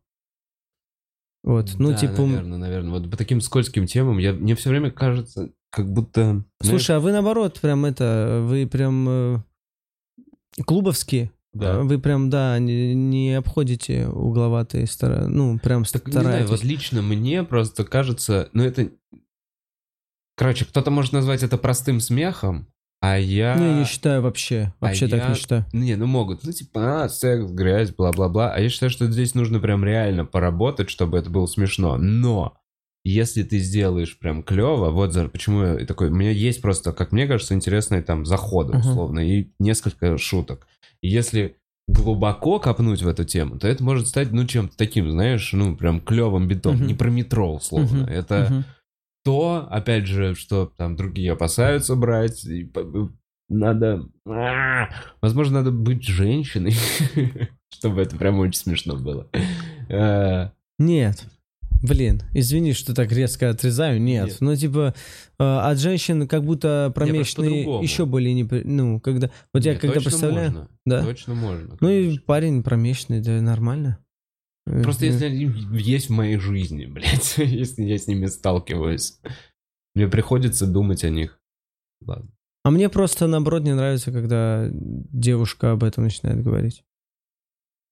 [1.42, 2.22] Вот, ну Да, типа...
[2.22, 2.90] наверное, наверное.
[2.90, 6.22] Вот по таким скользким темам я, мне все время кажется, как будто...
[6.22, 9.38] знаешь, Слушай, а вы наоборот, прям это, вы прям э,
[10.64, 11.32] клубовские.
[11.52, 11.80] да.
[11.80, 15.28] Вы прям, да, не, не обходите угловатые стороны.
[15.28, 16.50] Ну, прям Так, не знаю, стараетесь.
[16.50, 18.90] вот лично мне просто кажется, ну это...
[20.36, 22.71] Короче, кто-то может назвать это простым смехом,
[23.02, 23.56] а я...
[23.56, 24.72] Не, не считаю вообще.
[24.80, 25.66] а Вообще так я- не считаю.
[25.72, 26.44] Не, ну могут.
[26.44, 28.52] Ну типа, а, секс, грязь, бла-бла-бла.
[28.54, 31.96] А я считаю, что здесь нужно прям реально поработать, чтобы это было смешно.
[31.98, 32.54] Но
[33.04, 37.10] если ты сделаешь прям клево, вот за, почему я такой, у меня есть просто, как
[37.10, 40.68] мне кажется, интересные там заходы, условно, и несколько шуток.
[41.00, 41.56] И если
[41.88, 46.00] глубоко копнуть в эту тему, то это может стать, ну, чем-то таким, знаешь, ну, прям
[46.00, 46.76] клевым битом.
[46.76, 46.86] Мгм.
[46.86, 48.02] Не про метро, условно.
[48.02, 48.64] Мгм, Это мгм.
[49.24, 53.10] То, опять же, что там другие опасаются брать, и по-
[53.48, 54.08] надо...
[54.26, 54.88] А,
[55.20, 56.74] Возможно, надо быть женщиной,
[57.72, 59.28] чтобы это прям очень смешно было.
[59.88, 61.26] Э, Нет.
[61.82, 64.00] Блин, извини, что так резко отрезаю.
[64.00, 64.26] Нет.
[64.28, 64.36] Нет.
[64.40, 64.94] Ну, типа,
[65.38, 68.44] э, от женщин как будто промежные еще более не...
[68.44, 69.30] Ну, когда...
[69.52, 70.50] Вот я нет, когда точно представляю...
[70.52, 71.04] можно, Да.
[71.04, 71.76] Точно можно.
[71.80, 72.22] Ну и конечно.
[72.26, 73.98] парень промежный, да нормально.
[74.64, 75.44] Просто если они
[75.78, 79.18] есть в моей жизни, блядь, если я с ними сталкиваюсь,
[79.94, 81.40] мне приходится думать о них.
[82.00, 82.30] Ладно.
[82.64, 86.84] А мне просто, наоборот, не нравится, когда девушка об этом начинает говорить.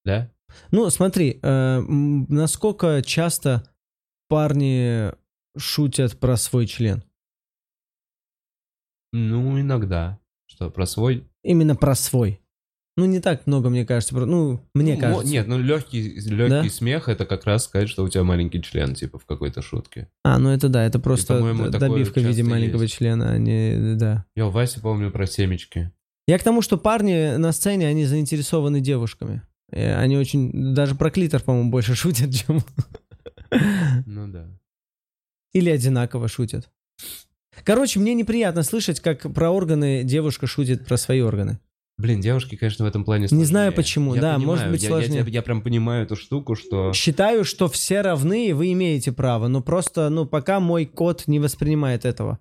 [0.05, 0.31] Да?
[0.71, 3.69] Ну, смотри, э, насколько часто
[4.29, 5.11] парни
[5.57, 7.03] шутят про свой член?
[9.11, 10.19] Ну, иногда.
[10.45, 11.27] Что, про свой?
[11.43, 12.40] Именно про свой.
[13.01, 14.15] Ну, не так много, мне кажется.
[14.15, 15.27] Ну, мне Ну, кажется.
[15.33, 16.69] Нет, ну легкий, легкий Да?
[16.69, 20.07] смех это как раз сказать, что у тебя маленький член, типа, в какой-то шутке.
[20.23, 22.93] А, ну это да, это просто такое добивка в виде маленького есть.
[22.93, 23.95] члена, а не...
[23.95, 24.25] Да.
[24.35, 25.91] Я у Васи помню про семечки.
[26.27, 29.41] Я к тому, что парни на сцене, они заинтересованы девушками.
[29.71, 30.73] Э, Они очень...
[30.75, 32.61] Даже про клитор, по-моему, больше шутят, чем...
[34.05, 34.47] Ну да.
[35.53, 36.69] Или одинаково шутят.
[37.63, 41.59] Короче, мне неприятно слышать, как про органы девушка шутит про свои органы.
[41.97, 43.45] Блин, девушки, конечно, в этом плане Не сложнее.
[43.45, 45.21] знаю почему, Я да, понимаю, может быть я- я сложнее.
[45.21, 46.93] тебя- я прям понимаю эту штуку, что...
[46.93, 51.39] Считаю, что все равны, и вы имеете право, но просто, ну, пока мой кот не
[51.39, 52.39] воспринимает этого.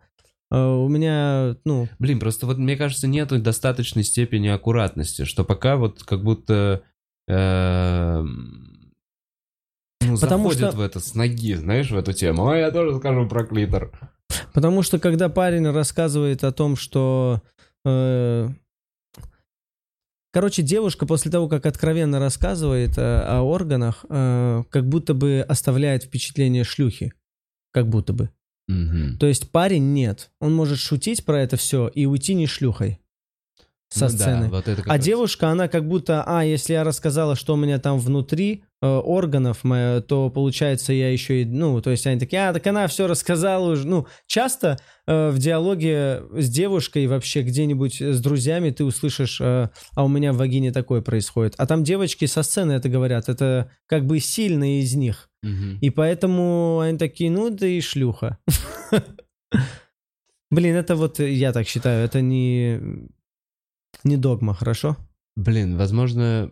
[0.51, 5.77] Э, У меня, ну, Блин, просто вот мне кажется, нету достаточной степени аккуратности, что пока
[5.77, 6.83] вот как будто...
[7.29, 8.93] эм,
[10.03, 12.49] Ну, Потому заходят что- в это с ноги, знаешь, в эту тему.
[12.49, 13.93] А я тоже скажу про клитор.
[14.55, 17.43] Потому что когда парень рассказывает о том, что...
[17.85, 18.49] э,
[20.33, 26.05] короче, девушка после того, как откровенно рассказывает э, о органах, э, как будто бы оставляет
[26.05, 27.13] впечатление шлюхи.
[27.73, 28.31] Как будто бы.
[28.69, 29.19] Мгм.
[29.19, 30.31] То есть парень нет.
[30.41, 33.01] Он может шутить про это все и уйти не шлюхой
[33.93, 34.49] со Ну да, сцены.
[34.49, 35.05] вот это А раз.
[35.05, 39.63] девушка, она как будто, а, если я рассказала, что у меня там внутри э, органов,
[39.65, 43.07] моё, то получается я еще и, ну, то есть они такие, а, так она все
[43.09, 43.87] рассказала уже.
[43.87, 50.05] Ну, часто э, в диалоге с девушкой вообще где-нибудь с друзьями ты услышишь, э, а
[50.05, 51.55] у меня в вагине такое происходит.
[51.59, 55.29] А там девочки со сцены это говорят, это как бы сильные из них.
[55.43, 55.79] Мгм.
[55.81, 58.39] И поэтому они такие, ну, да и шлюха.
[60.51, 62.81] Блин, это вот я так считаю, это не,
[64.05, 64.97] не догма, хорошо?
[65.37, 66.51] Блин, возможно...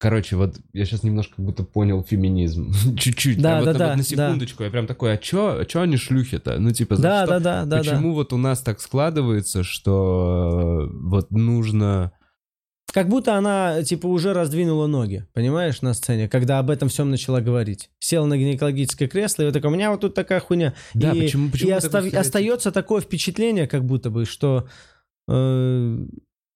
[0.00, 2.72] Короче, вот я сейчас немножко как будто понял феминизм.
[2.96, 3.42] Чуть-чуть.
[3.42, 4.02] Да, прям да, вот, да, вот на да.
[4.04, 4.62] секундочку.
[4.62, 6.58] Я прям такой, а чё, а чё они шлюхи-то?
[6.60, 7.34] Ну, типа, Да, что?
[7.34, 7.78] да, да, да, да.
[7.78, 12.12] Почему вот у нас так складывается, что э, вот нужно...
[12.92, 17.40] Как будто она, типа, уже раздвинула ноги, понимаешь, на сцене, когда об этом всем начала
[17.40, 17.90] говорить.
[17.98, 20.74] Села на гинекологическое кресло, и вот такая, у меня вот тут такая хуйня.
[20.94, 24.68] Да, и почему, почему и остав- остается такое впечатление, как будто бы, что
[25.28, 25.98] э,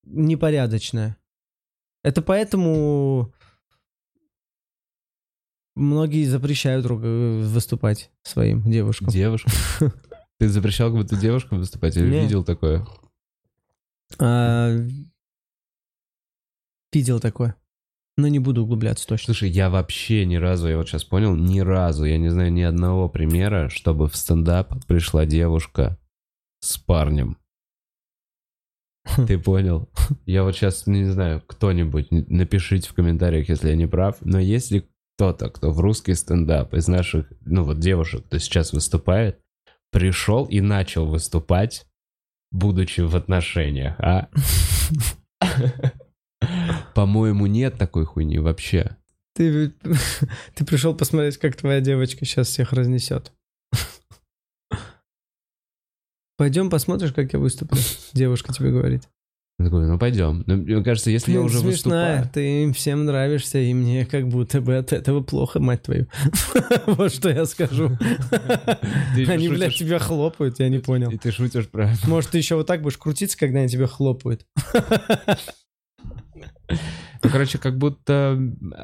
[0.05, 1.17] непорядочное.
[2.03, 3.33] Это поэтому
[5.75, 9.09] многие запрещают э, выступать своим девушкам.
[9.09, 9.51] Девушка?
[10.39, 12.87] Ты запрещал как будто девушкам выступать или видел такое?
[14.19, 14.77] А,
[16.93, 17.57] видел такое.
[18.17, 19.27] Но не буду углубляться точно.
[19.33, 22.61] Слушай, я вообще ни разу, я вот сейчас понял, ни разу, я не знаю ни
[22.61, 25.99] одного примера, чтобы в стендап пришла девушка
[26.61, 27.39] с парнем.
[29.27, 29.89] Ты понял?
[30.27, 34.89] Я вот сейчас не знаю, кто-нибудь, напишите в комментариях, если я не прав, но если
[35.17, 39.41] кто-то, кто в русский стендап из наших, ну вот девушек, кто сейчас выступает,
[39.91, 41.87] пришел и начал выступать,
[42.51, 44.29] будучи в отношениях, а?
[46.95, 48.97] По-моему, нет такой хуйни вообще.
[49.35, 49.73] Ты,
[50.55, 53.33] ты пришел посмотреть, как твоя девочка сейчас всех разнесет.
[56.43, 57.79] Пойдем посмотришь, как я выступлю.
[58.15, 59.05] Девушка тебе говорит.
[59.61, 60.43] Я такой, ну пойдем.
[60.49, 62.31] Но мне кажется, если я Блин, уже смешная, выступаю...
[62.35, 66.09] ты им всем нравишься, и мне как будто бы от этого плохо, мать твою.
[66.87, 67.97] Вот что я скажу.
[69.29, 71.13] Они, блядь, тебя хлопают, я не понял.
[71.13, 71.93] И ты шутишь про...
[72.09, 74.45] Может, ты еще вот так будешь крутиться, когда они тебя хлопают?
[76.69, 78.37] Ну, короче, как будто...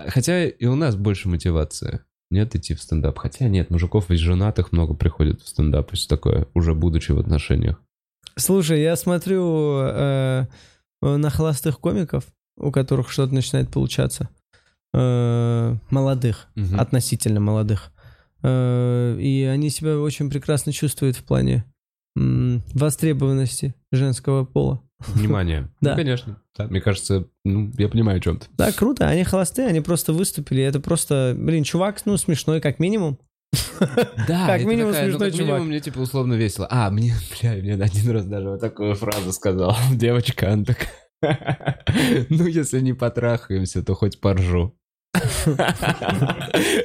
[0.06, 2.02] Хотя и у нас больше мотивации.
[2.30, 3.18] Нет идти в стендап.
[3.18, 5.92] Хотя нет, мужиков ведь женатых много приходит в стендап.
[5.92, 7.80] и всё такое, уже будучи в отношениях.
[8.36, 10.46] Слушай, я смотрю э,
[11.00, 12.24] на холостых комиков,
[12.56, 14.28] у которых что-то начинает получаться.
[14.94, 16.78] Э, молодых, Мгм.
[16.78, 17.90] относительно молодых.
[18.42, 21.64] Э, и они себя очень прекрасно чувствуют в плане
[22.74, 24.82] востребованности женского пола.
[25.06, 25.68] Внимание.
[25.80, 25.90] Да.
[25.90, 26.42] Ну, конечно.
[26.56, 28.46] Да, мне кажется, ну, я понимаю, о чем ты.
[28.56, 29.08] Да, круто.
[29.08, 30.62] Они холостые, они просто выступили.
[30.62, 33.18] Это просто, блин, чувак, ну, смешной как минимум.
[34.26, 36.66] Да, Как минимум такая, ну, смешной как минимум мне, типа, условно весело.
[36.70, 39.76] А, мне, бля, мне один раз даже вот такую фразу сказал.
[39.92, 40.90] Девочка, она такая...
[42.28, 44.74] Ну, если не потрахаемся, то хоть поржу.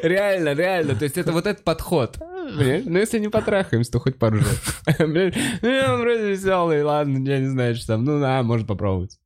[0.04, 0.96] Реально, реально.
[0.96, 2.18] То есть это вот этот подход.
[2.58, 4.46] Блин, ну если не потрахаемся, то хоть поржу.
[5.00, 8.04] Блин, ну он вроде веселый, ладно, я не знаю, что там.
[8.04, 9.20] Ну, на, может попробовать.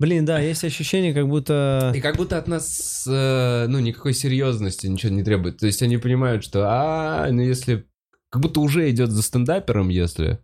[0.00, 1.92] Блин, да, есть ощущение, как будто...
[1.94, 5.58] И как будто от нас, э, ну, никакой серьезности ничего не требует.
[5.58, 7.84] То есть они понимают, что, а, ну, если...
[8.30, 10.38] Как будто уже идет за стендапером, если,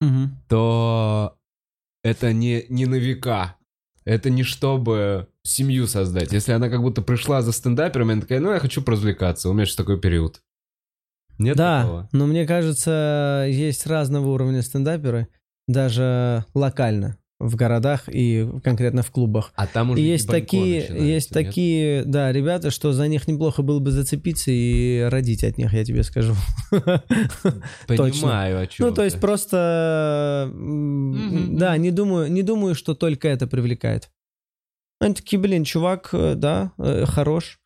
[0.00, 0.36] Мгм.
[0.48, 1.36] то
[2.04, 3.56] это не, не на века.
[4.04, 6.32] Это не чтобы семью создать.
[6.32, 9.48] Если она как будто пришла за стендапером, и она такая, ну, я хочу поразвлекаться.
[9.48, 10.42] У меня же такой период.
[11.40, 12.08] Нет Да, такого?
[12.12, 15.28] но мне кажется, есть разного уровня стендаперы,
[15.66, 19.52] даже локально, в городах и конкретно в клубах.
[19.56, 21.46] А там уже И есть такие, есть нет?
[21.46, 25.82] такие, да, ребята, что за них неплохо было бы зацепиться и родить от них, я
[25.84, 26.34] тебе скажу.
[27.86, 33.46] Понимаю, о чем Ну, то есть просто, да, не думаю, не думаю, что только это
[33.46, 34.10] привлекает.
[35.00, 37.58] Они такие, блин, чувак, э, да, э, хорош.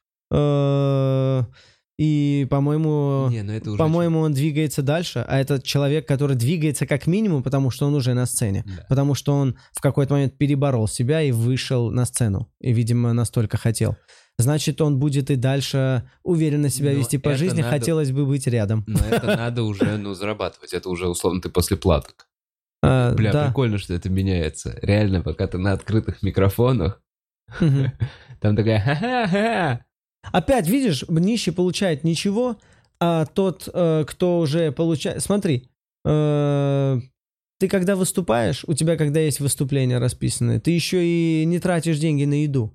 [1.97, 7.07] И, по-моему, Не, ну это по-моему, он двигается дальше, а это человек, который двигается как
[7.07, 8.65] минимум, потому что он уже на сцене.
[8.67, 8.85] Да.
[8.89, 12.51] Потому что он в какой-то момент переборол себя и вышел на сцену.
[12.61, 13.97] И, видимо, настолько хотел.
[14.39, 17.63] Значит, он будет и дальше уверенно себя Но вести по жизни.
[17.63, 18.83] надо- Хотелось бы быть рядом.
[18.89, 20.73] Но это надо уже, ну, зарабатывать.
[20.75, 22.27] Это уже, условно, ты после платок.
[22.83, 23.47] А, Бля, да.
[23.47, 24.77] прикольно, что это меняется.
[24.83, 27.01] Реально, пока ты на открытых микрофонах,
[28.41, 29.84] там такая ха-ха-ха.
[30.33, 32.57] Опять, видишь, нищий получает ничего,
[33.01, 35.23] а тот, э, кто уже получает...
[35.23, 35.69] Смотри,
[36.05, 37.01] э,
[37.61, 42.25] ты когда выступаешь, у тебя когда есть выступление расписанное, ты еще и не тратишь деньги
[42.25, 42.73] на еду.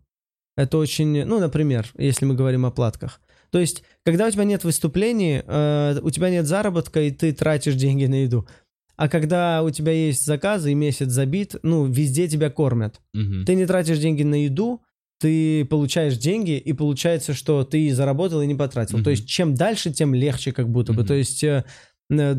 [0.58, 3.22] Это очень, ну, например, если мы говорим о платках.
[3.50, 7.76] То есть, когда у тебя нет выступлений, э, у тебя нет заработка, и ты тратишь
[7.76, 8.47] деньги на еду.
[8.95, 13.00] А когда у тебя есть заказы и месяц забит, ну, везде тебя кормят.
[13.14, 13.45] Мгм.
[13.45, 14.82] Ты не тратишь деньги на еду,
[15.20, 18.97] ты получаешь деньги, и получается, что ты и заработал, и не потратил.
[18.97, 19.03] Мгм.
[19.03, 20.99] То есть, чем дальше, тем легче как будто бы.
[20.99, 21.07] Мгм.
[21.07, 21.65] То есть, э,
[22.09, 22.36] э,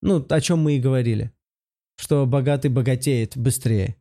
[0.00, 1.32] ну, о чем мы и говорили.
[2.00, 3.96] Что богатый богатеет быстрее.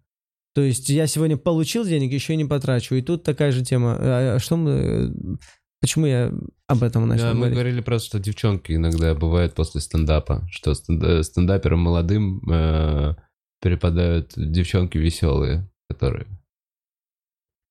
[0.55, 2.95] То есть, я сегодня получил денег, еще и не потрачу.
[2.95, 3.97] И тут такая же тема.
[3.99, 4.71] А, а что мы...
[4.71, 5.09] э,
[5.81, 6.31] Почему я
[6.67, 7.55] об этом начал Да, мы говорить?
[7.55, 13.15] говорили просто, что девчонки иногда бывают после стендапа, что стенда- стендаперам молодым э,
[13.61, 16.27] перепадают девчонки веселые, которые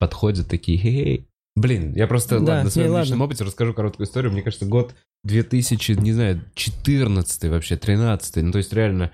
[0.02, 3.24] подходят такие, хей Блин, я просто Да, ладно, на своем не, личном ладно.
[3.26, 4.32] опыте расскажу короткую историю.
[4.32, 9.12] Мне кажется, год 2000, не знаю, 14 вообще, 13 Ну, то есть реально,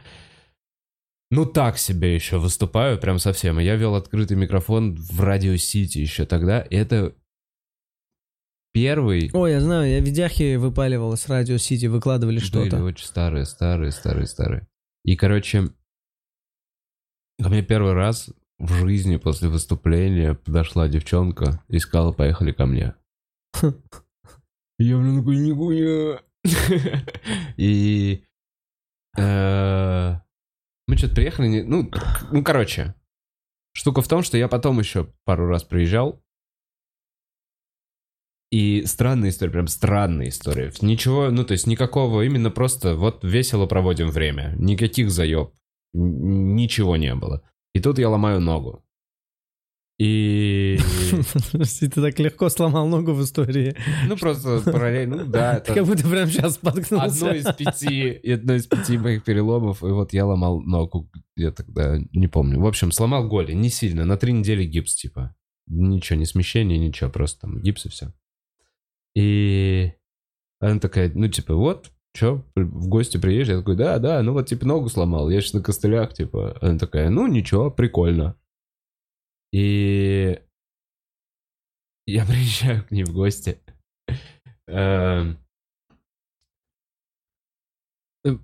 [1.30, 3.60] ну так себе еще выступаю, прям совсем.
[3.60, 6.62] И Я вел открытый микрофон в Радио Сити еще тогда.
[6.62, 7.14] И это
[8.72, 9.30] первый...
[9.34, 12.82] Ой, я знаю, я видяхи выпаливал с Радио Сити, выкладывали что-то.
[12.82, 14.66] очень старые, старые, старые, старые.
[15.04, 15.68] И, короче,
[17.42, 22.94] ко мне первый раз в жизни после выступления подошла девчонка и сказала, поехали ко мне.
[24.78, 26.20] Я блин такой, нихуя.
[27.56, 28.24] И
[29.16, 30.14] э,
[30.86, 31.90] мы что-то приехали, ну,
[32.30, 32.94] ну, короче,
[33.72, 36.22] штука в том, что я потом еще пару раз приезжал,
[38.50, 40.72] и странная история, прям странная история.
[40.80, 44.54] Ничего, ну, то есть никакого, именно просто вот весело проводим время.
[44.58, 45.52] Никаких заеб.
[45.92, 47.42] Ничего не было.
[47.74, 48.84] И тут я ломаю ногу.
[49.98, 50.78] И...
[51.80, 53.76] Ты так легко сломал ногу в истории.
[54.06, 57.30] Ну, просто параллельно, ну, да, это как будто прям сейчас споткнулся.
[57.30, 61.98] одно из пяти, одно из пяти моих переломов, и вот я ломал ногу, я тогда
[62.12, 62.60] не помню.
[62.60, 65.34] В общем, сломал голень, не сильно, на три недели гипс, типа.
[65.66, 68.14] Ничего, не смещение, ничего, просто там гипс и все.
[69.16, 69.92] И
[70.60, 73.54] она такая, ну, типа, вот, чё, в гости приезжай?
[73.56, 76.58] Я такой, да, да, ну вот, типа, ногу сломал, я сейчас на костылях, типа.
[76.60, 78.36] Она такая, ну, ничего, прикольно.
[79.52, 80.40] И
[82.06, 83.60] я приезжаю к ней в гости.
[84.66, 85.38] Эм,
[88.24, 88.36] э,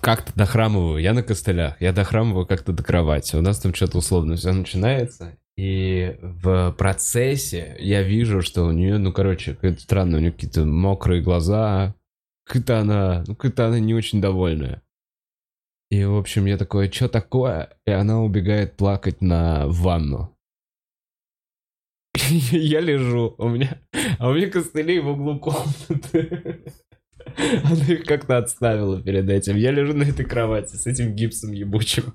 [0.00, 3.36] Как-то дохрамываю, я на костылях, я дохрамываю как-то до кровати.
[3.36, 5.38] У нас там что-то условно все начинается.
[5.56, 10.64] И в процессе я вижу, что у нее, ну, короче, какое-то странное, у нее какие-то
[10.64, 11.94] мокрые глаза.
[12.44, 14.82] Какая-то она, ну, какая-то она не очень довольная.
[15.90, 17.76] И, в общем, я такой, что такое?
[17.86, 20.34] И она убегает плакать на ванну.
[22.30, 23.78] Я лежу, у меня,
[24.18, 26.64] а у меня костыли в углу комнаты.
[27.64, 29.56] Она их как-то отставила перед этим.
[29.56, 32.14] Я лежу на этой кровати с этим гипсом ебучим.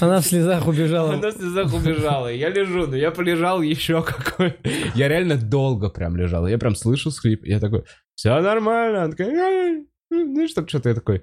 [0.00, 1.14] Она в слезах убежала.
[1.14, 2.32] Она в слезах убежала.
[2.32, 4.54] Я лежу, но я полежал еще какой.
[4.94, 6.46] Я реально долго прям лежал.
[6.46, 7.44] Я прям слышу скрип.
[7.44, 9.04] Я такой, все нормально.
[9.04, 11.22] Она такая, ну что, что-то я такой.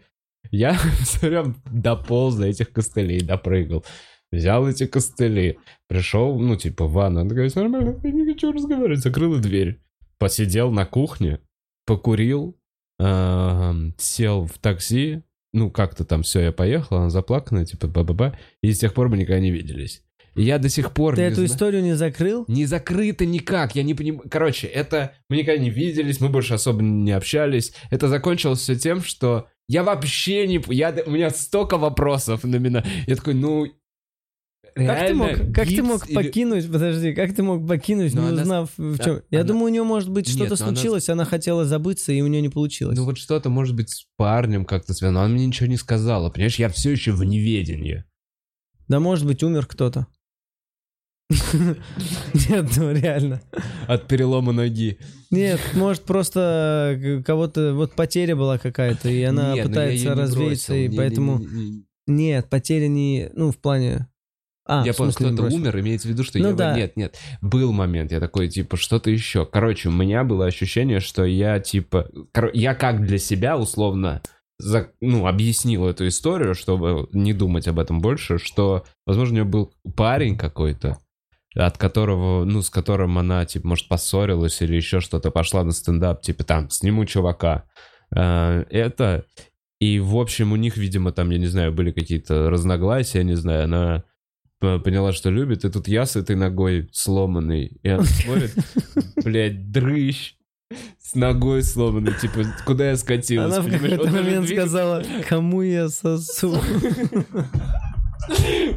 [0.52, 0.78] Я
[1.22, 3.84] прям дополз до этих костылей, допрыгал.
[4.32, 5.58] Взял эти костыли,
[5.88, 7.22] пришел, ну, типа, в ванну.
[7.22, 9.00] Она такая, «Всё нормально, я не хочу разговаривать.
[9.00, 9.82] Закрыла дверь.
[10.20, 11.40] Посидел на кухне,
[11.86, 12.59] покурил,
[13.00, 15.24] сел в такси,
[15.54, 19.18] ну, как-то там все, я поехал, она заплаканная, типа, ба-ба-ба, и с тех пор мы
[19.18, 20.04] никогда не виделись.
[20.36, 22.46] И я до сих пор Ты эту зна- историю не закрыл?
[22.48, 24.30] не закрыто никак, я не понимаю.
[24.30, 27.74] Короче, это мы никогда не виделись, мы больше особо не общались.
[27.90, 30.62] Это закончилось все тем, что я вообще не...
[30.74, 32.84] Я, у меня столько вопросов на меня.
[33.08, 33.66] Я такой, ну...
[34.76, 38.28] Как ты мог, как ты мог или- покинуть, подожди, как ты мог покинуть, Но не
[38.30, 39.22] она- узнав в да, чем?
[39.30, 42.28] Я она- думаю, у нее может быть что-то она- случилось, она хотела забыться, и у
[42.28, 42.98] нее не получилось.
[42.98, 45.20] Ну вот что-то, может быть, с парнем как-то связано.
[45.20, 46.30] но Она мне ничего не сказала.
[46.30, 48.04] Понимаешь, я все еще в неведении.
[48.88, 50.08] Да может быть умер кто-то.
[52.50, 53.42] Нет, ну реально.
[53.88, 54.98] От перелома ноги.
[55.32, 60.74] Нет, может просто э, кого-то, вот потеря была какая-то, и она ну я пытается развеяться,
[60.74, 61.38] и поэтому...
[61.38, 64.08] не- не- не- Нет, потеря не, ну в плане...
[64.72, 66.54] А, я понял, кто-то умер, имеется в виду, что Ну я...
[66.54, 66.76] да.
[66.76, 69.46] Нет, нет, был момент, я такой, типа, что-то еще.
[69.46, 72.08] Короче, у меня было ощущение, что я, типа...
[72.34, 74.22] коро- Я как для себя, условно,
[74.60, 79.46] за- ну, объяснил эту историю, чтобы не думать об этом больше, что, возможно, у нее
[79.46, 81.00] был парень какой-то,
[81.56, 86.22] от которого, ну, с которым она, типа, может, поссорилась или еще что-то, пошла на стендап,
[86.22, 87.64] типа, там, сниму чувака.
[88.16, 89.26] А, Это...
[89.82, 93.64] И, в общем, у них, видимо, там, я не знаю, были какие-то разногласия, не знаю,
[93.64, 94.04] она
[94.60, 98.54] поняла, что любит, и тут я с этой ногой сломанный, и она смотрит,
[99.24, 100.36] блядь, дрыщ,
[101.02, 103.54] с ногой сломанной, типа, куда я скатилась.
[103.56, 106.58] Она в какой-то момент сказала, кому я сосу.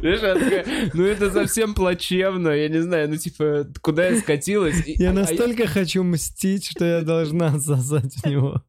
[0.01, 4.83] Ну это совсем плачевно, я не знаю, ну типа, куда я скатилась.
[4.85, 8.63] Я а- а настолько хочу мстить, что я должна сосать в него.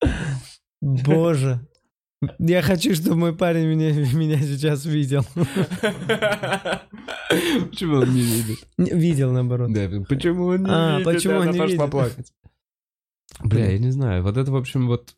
[0.80, 1.66] Боже.
[2.38, 5.24] Я хочу, чтобы мой парень меня, меня сейчас видел.
[7.70, 8.58] Почему он не видит?
[8.76, 9.72] Видел, наоборот.
[9.72, 11.04] Да, почему он не А, видит?
[11.04, 11.90] почему он не пошла видит?
[11.90, 12.32] плакать.
[13.44, 14.22] Бля, я не знаю.
[14.22, 15.14] Вот это, в общем, вот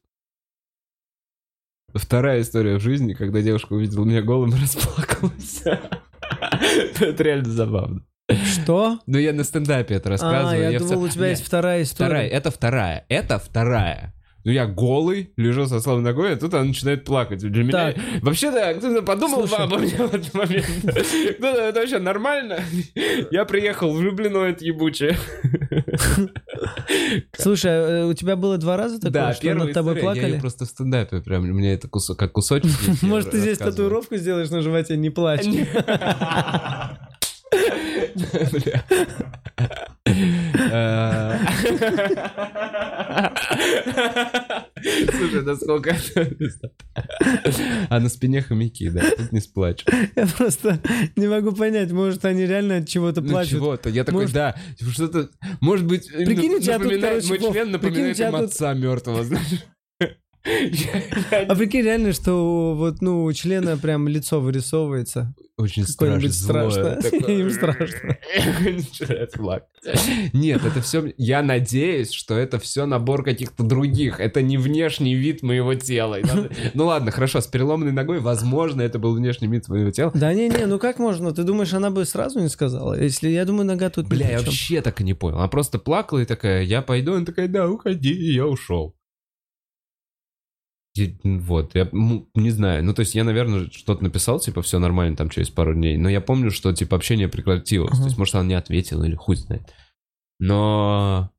[1.95, 5.63] вторая история в жизни, когда девушка увидела меня голым и расплакалась.
[5.65, 8.05] Это реально забавно.
[8.45, 9.01] Что?
[9.07, 10.71] Но я на стендапе это А, рассказываю.
[10.71, 12.29] я в думал, у тебя есть вторая Вторая, история.
[12.29, 14.15] это вторая, это вторая.
[14.43, 17.41] Ну, я голый, лежу со слабой ногой, а тут она начинает плакать.
[17.41, 17.73] Для меня...
[17.73, 17.97] Так.
[18.23, 19.65] Вообще, да, кто-то подумал Слушай.
[19.65, 20.67] обо мне в этот момент.
[20.67, 22.61] Кто-то, это вообще нормально?
[23.31, 25.19] Я приехал влюблено, это ебучее.
[27.37, 30.31] Слушай, а, у тебя было два раза такое, Да, что над тобой история, я плакали?
[30.33, 32.71] её просто в стендапе прям, у меня это кусок, как кусочек.
[33.03, 35.45] я Может, ты здесь татуировку сделаешь на животе, не плачь.
[40.71, 41.39] Э,
[45.11, 46.73] Слушай, насколько это...
[47.89, 49.85] А на спине хомяки, да, тут не сплачь.
[50.17, 50.81] Я просто
[51.17, 53.53] не могу понять, может, они реально от чего-то Ну плачут.
[53.53, 54.57] чего-то, я такой, Может- да,
[54.93, 55.29] что-то,
[55.61, 59.65] может быть, напоминает- мой член напоминает им отца мертвого, знаешь.
[60.43, 65.35] А прикинь, реально, что вот, ну, у члена прям лицо вырисовывается.
[65.61, 66.97] Очень страшно.
[67.03, 67.39] Такое.
[67.41, 68.17] Им страшно.
[70.33, 71.13] Нет, это все...
[71.19, 74.21] Я надеюсь, что это все набор каких-то других.
[74.21, 76.19] Это не внешний вид моего тела.
[76.75, 80.11] Ну ладно, хорошо, с переломанной ногой, возможно, это был внешний вид моего тела.
[80.15, 81.33] Да не-не, ну как можно?
[81.33, 82.99] Ты думаешь, она бы сразу не сказала?
[83.01, 85.39] Если, я думаю, нога тут Бля, я вообще так и не понял.
[85.39, 87.15] Она просто плакала и такая, я пойду.
[87.15, 88.95] Она такая, да, уходи, и я ушел.
[91.23, 92.85] Вот, я не знаю.
[92.85, 95.97] Ну, то есть я, наверное, что-то написал, типа, все нормально там через пару дней.
[95.97, 97.93] Но я помню, что, типа, общение прекратилось.
[97.93, 98.01] Ага.
[98.01, 99.63] То есть, может, она не ответила или хуй знает.
[100.39, 101.31] Но...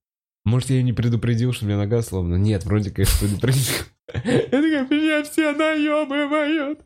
[0.43, 2.35] Может, я ее не предупредил, что у меня нога сломана.
[2.35, 3.73] Нет, вроде, конечно, предупредил.
[4.13, 6.79] Я такая, меня все наебывают.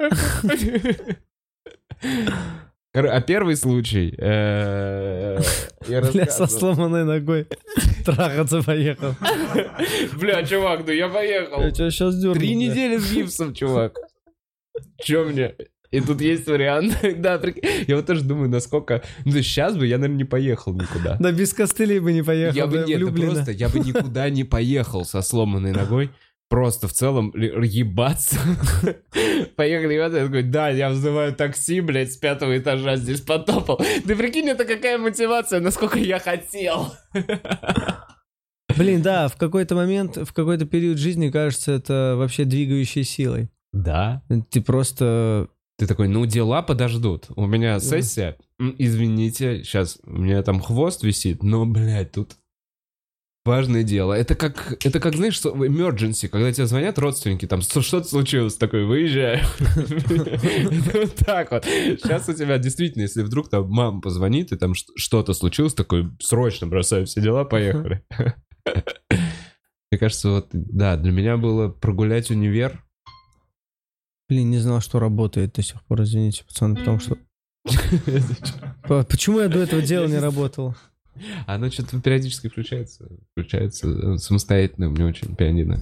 [2.96, 4.14] А первый случай...
[4.18, 5.40] э,
[5.88, 7.48] Я Бля, со сломанной ногой
[8.06, 9.16] трахаться поехал.
[10.20, 11.62] Бля, чувак, ну я поехал.
[11.62, 12.36] Я тебя сейчас дерну.
[12.36, 13.98] Три недели с гипсом, чувак.
[15.02, 15.56] Че мне?
[15.92, 16.98] И тут есть вариант.
[17.18, 19.02] Да, прик- я вот тоже думаю, насколько...
[19.24, 21.16] Ну, сейчас бы я, наверное, не поехал никуда.
[21.20, 22.56] Да без костылей бы не поехал.
[22.58, 26.10] Я бы, нет, да просто, я бы никуда не поехал со сломанной ногой.
[26.48, 28.38] Просто в целом ебаться.
[29.56, 30.20] Поехали ебаться.
[30.20, 33.82] Я такой, да, я вызываю такси, блядь, с пятого этажа здесь потопал.
[34.06, 36.94] Ты прикинь, это какая мотивация, насколько я хотел.
[38.78, 43.50] Блин, да, в какой-то момент, в какой-то период жизни, кажется, это вообще двигающей силой.
[43.74, 44.22] Да.
[44.52, 45.50] Ты просто...
[45.78, 47.26] Ты такой, ну дела подождут.
[47.36, 52.38] У меня сессия, извините, сейчас у меня там хвост висит, но, блядь, тут
[53.46, 54.14] важное дело.
[54.14, 58.56] Это как, это как, знаешь, что- emergency, когда тебе звонят родственники, там «Что- что-то случилось,
[58.56, 61.66] такой, Вот так вот.
[61.66, 66.68] Сейчас у тебя действительно, если вдруг там мама позвонит, и там что-то случилось, такой, срочно
[66.68, 68.04] бросаю все дела, поехали.
[69.92, 72.82] Мне кажется, вот, да, для меня было прогулять универ,
[74.28, 77.16] Блин, не знал, что работает до сих пор, извините, пацаны, потому что...
[78.88, 80.76] Почему я до этого дела не работал?
[81.48, 83.10] Оно что-то периодически включается.
[83.32, 85.80] Включается э, самостоятельно, меня очень пианино.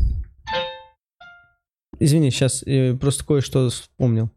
[1.99, 2.63] Извини, сейчас
[2.99, 4.29] просто кое-что вспомнил.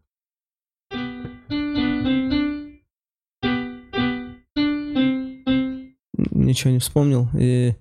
[6.46, 7.28] Ничего не вспомнил.
[7.36, 7.74] И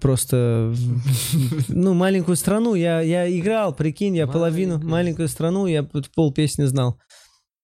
[0.00, 0.74] просто,
[1.68, 7.00] ну, маленькую страну я, я играл, прикинь, я половину, маленькую страну, я пол песни знал.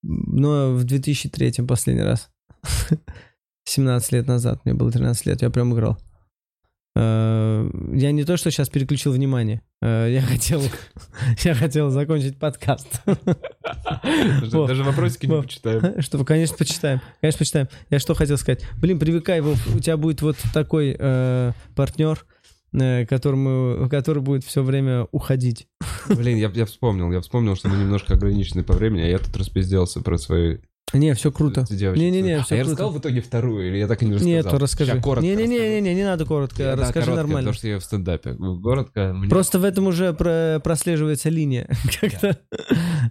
[0.02, 2.30] Но в 2003 последний раз.
[3.68, 5.98] 17 лет назад, мне было 13 лет, я прям играл.
[6.96, 9.62] Э, Я не то, что сейчас переключил внимание.
[9.82, 10.62] Э, Я хотел,
[11.44, 13.02] я хотел закончить подкаст.
[14.02, 16.02] Даже, даже вопросики не почитаем.
[16.02, 17.00] Что, конечно, почитаем.
[17.20, 17.68] Конечно, почитаем.
[17.90, 18.64] Я что хотел сказать.
[18.80, 22.24] Блин, привыкай, Вов, у тебя будет вот такой э, партнер,
[22.72, 25.66] э, которому, который будет все время уходить.
[26.08, 27.12] Блин, я, я вспомнил.
[27.12, 30.58] Я вспомнил, что мы немножко ограничены по времени, а я тут распизделся про свои
[30.92, 31.64] Не, все круто.
[31.70, 32.70] Не-не-не, а всё я круто.
[32.72, 34.32] рассказал в итоге вторую, или я так и не рассказал?
[34.34, 34.92] Нет, расскажи.
[34.94, 37.38] Не-не-не, не, не надо коротко, Да, расскажи коротко, нормально.
[37.50, 38.34] Потому что я в стендапе.
[38.34, 39.12] Коротко.
[39.14, 41.68] мне- Просто в этом уже про- прослеживается линия.
[42.00, 42.38] Как-то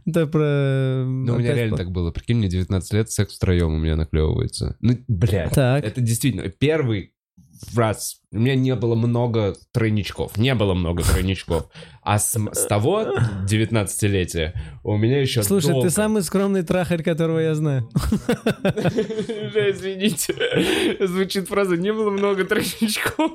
[0.06, 1.04] это про...
[1.06, 2.12] Ну, у меня реально так было.
[2.12, 4.76] Прикинь, мне 19 лет, секс втроем у меня наклевывается.
[4.82, 5.52] Ну, блядь.
[5.52, 5.84] Так.
[5.84, 7.14] Это действительно первый
[7.76, 8.22] раз.
[8.32, 10.38] У меня не было много тройничков.
[10.38, 11.70] Не было много тройничков.
[12.02, 13.06] А с, с того
[13.50, 14.54] 19-летия
[14.84, 15.88] у меня еще Слушай, долго.
[15.88, 17.90] ты самый скромный трахарь, которого я знаю.
[19.54, 20.36] Извините.
[21.06, 23.32] Звучит фраза «не было много тройничков».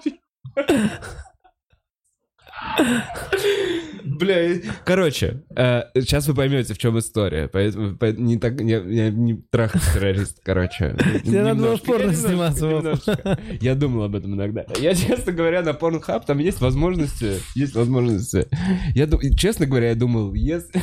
[4.04, 7.48] Бля, короче, э, сейчас вы поймете, в чем история.
[7.48, 10.96] Поэтому по- не так, я, я не трахать террорист, короче.
[11.24, 13.38] Тебе надо было в порно сниматься, немножко.
[13.60, 14.64] Я думал об этом иногда.
[14.78, 18.46] Я, честно говоря, на Pornhub там есть возможности, есть возможности.
[18.94, 20.80] Я, честно говоря, я думал, если,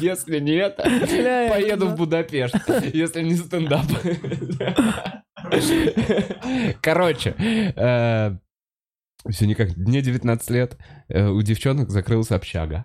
[0.00, 2.54] если не это, Бля, я поеду в Будапешт,
[2.92, 3.86] если не стендап.
[6.80, 7.34] Короче,
[9.28, 10.76] все никак, мне 19 лет,
[11.08, 12.84] э, у девчонок закрылась общага.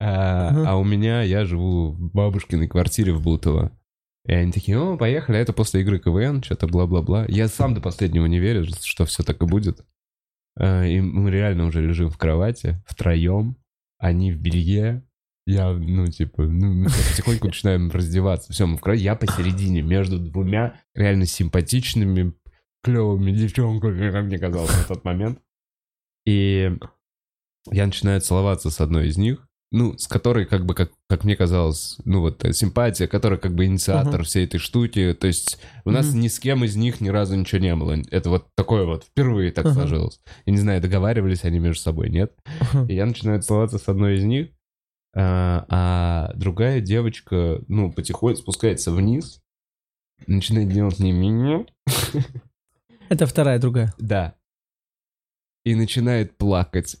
[0.00, 0.70] Э, Ага.
[0.70, 3.72] А у меня, я живу в бабушкиной квартире в Бутово.
[4.26, 7.26] И они такие, о, поехали, а это после игры КВН, что-то бла-бла-бла.
[7.28, 9.84] Я сам до последнего не верю, что все так и будет.
[10.58, 13.56] Э, И мы реально уже лежим в кровати, втроем,
[13.98, 15.02] они в белье,
[15.46, 18.52] я, ну, типа, ну, мы потихоньку начинаем раздеваться.
[18.52, 22.32] Все, мы в кровати, я посередине, между двумя реально симпатичными,
[22.82, 25.38] клевыми девчонками, как мне казалось на тот момент.
[26.26, 26.72] И
[27.70, 31.34] я начинаю целоваться с одной из них, ну, с которой, как бы, как, как мне
[31.34, 34.22] казалось, ну, вот, э, симпатия, которая, как бы, инициатор Ага.
[34.22, 35.14] всей этой штуки.
[35.18, 36.20] То есть у нас Мгм.
[36.20, 37.96] ни с кем из них ни разу ничего не было.
[38.10, 39.74] Это вот такое вот, впервые так Ага.
[39.74, 40.20] сложилось.
[40.46, 42.32] Я не знаю, договаривались они между собой, нет?
[42.88, 44.50] И я начинаю целоваться с одной из них,
[45.16, 49.40] а, а другая девочка, ну, потихоньку спускается вниз,
[50.28, 51.66] начинает делать не меня,
[53.08, 53.92] Это вторая, другая.
[53.98, 54.34] да,
[55.64, 56.96] и начинает плакать.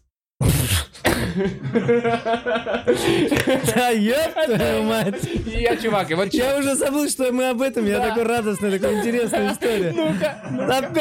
[3.74, 5.28] Да ёб твою мать!
[5.46, 7.86] Я, чувак, и вот Я уже забыл, что мы об этом.
[7.86, 9.94] Я такой радостный, такая интересная история.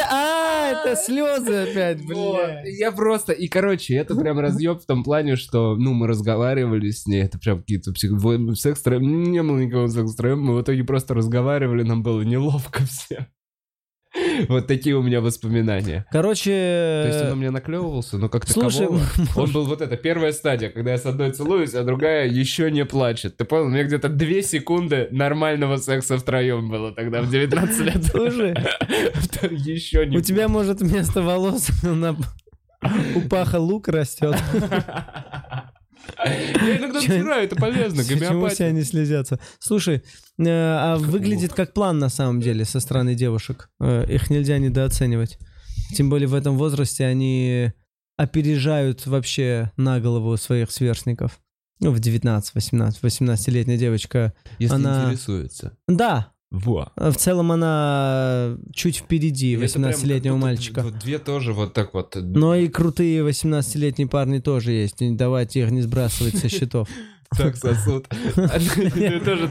[0.10, 2.64] А, это слезы опять, бля.
[2.66, 7.06] Я просто, и короче, это прям разъеб в том плане, что, ну, мы разговаривали с
[7.06, 12.04] ней, это прям какие-то секс не было никакого секс мы в итоге просто разговаривали, нам
[12.04, 13.28] было неловко всем.
[14.50, 16.06] Вот такие у меня воспоминания.
[16.12, 16.52] Короче...
[16.52, 19.02] То есть он на меня наклевывался, но как Слушай, такового...
[19.36, 22.86] Он был вот это, первая стадия, когда я с одной целуюсь, а другая еще не
[22.86, 23.38] плачет.
[23.38, 23.66] Ты понял?
[23.66, 28.04] У меня где-то две секунды нормального секса втроем было тогда, в 19 лет.
[28.12, 28.56] Слушай,
[29.52, 32.16] Еще не у тебя, может, вместо волос на...
[33.16, 34.36] у паха лук растет.
[36.26, 38.68] Я иногда натираю, это полезно, Почему все гомеопатия.
[38.68, 39.40] они слезятся?
[39.60, 40.04] Слушай,
[40.38, 43.70] э, а выглядит как план на самом деле со стороны девушек.
[43.80, 45.38] Э, Их нельзя недооценивать.
[45.96, 47.72] Тем более в этом возрасте они
[48.18, 51.40] опережают вообще на голову своих сверстников.
[51.80, 54.34] Ну, в 19, 18, 18-летняя девочка.
[54.60, 55.76] Если Она- интересуется.
[55.88, 56.92] Да, Во.
[56.96, 60.82] в целом она чуть впереди Это прям 18-летнего как будто мальчика.
[60.84, 62.16] вот Две тоже вот так вот.
[62.16, 64.98] Но и крутые 18-летние парни тоже есть.
[65.18, 66.88] Давайте их не сбрасывать со счетов.
[67.36, 67.58] Так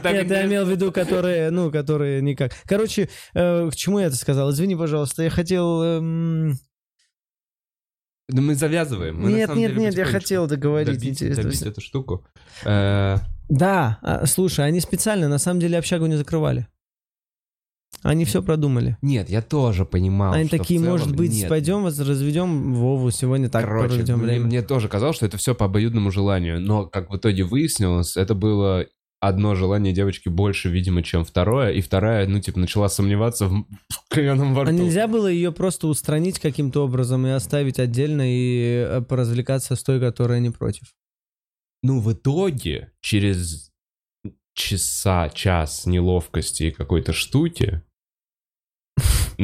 [0.01, 2.53] так Нет, я имел в виду, которые, ну, которые никак.
[2.63, 4.51] Короче, э, к чему я это сказал?
[4.51, 5.83] Извини, пожалуйста, я хотел...
[5.83, 6.53] эм,
[8.29, 9.19] Да мы завязываем.
[9.21, 10.97] Мы Нет, нет, деле нет, я хотел договорить.
[10.97, 11.43] добить- интересно.
[11.43, 12.25] добить эту штуку.
[12.63, 13.17] Э,
[13.49, 16.67] Да, а, слушай, они специально, на самом деле, общагу не закрывали.
[18.03, 18.97] Они все продумали.
[19.01, 21.49] Нет, я тоже понимал, Они такие, целом может быть, нет.
[21.49, 24.45] пойдем, воз- разведем Вову сегодня так Короче, проведем мне, время.
[24.45, 28.35] мне тоже казалось, что это все по обоюдному желанию, но как в итоге выяснилось, это
[28.35, 28.85] было
[29.21, 33.65] одно желание девочки больше, видимо, чем второе, и вторая, ну, типа, начала сомневаться в,
[34.09, 34.73] кленом во А рту.
[34.73, 40.01] нельзя было ее просто устранить каким-то образом и оставить отдельно и э, поразвлекаться с той,
[40.01, 40.93] которая не против?
[41.83, 43.71] Ну, в итоге, через
[44.53, 47.81] часа, час неловкости и какой-то штуки,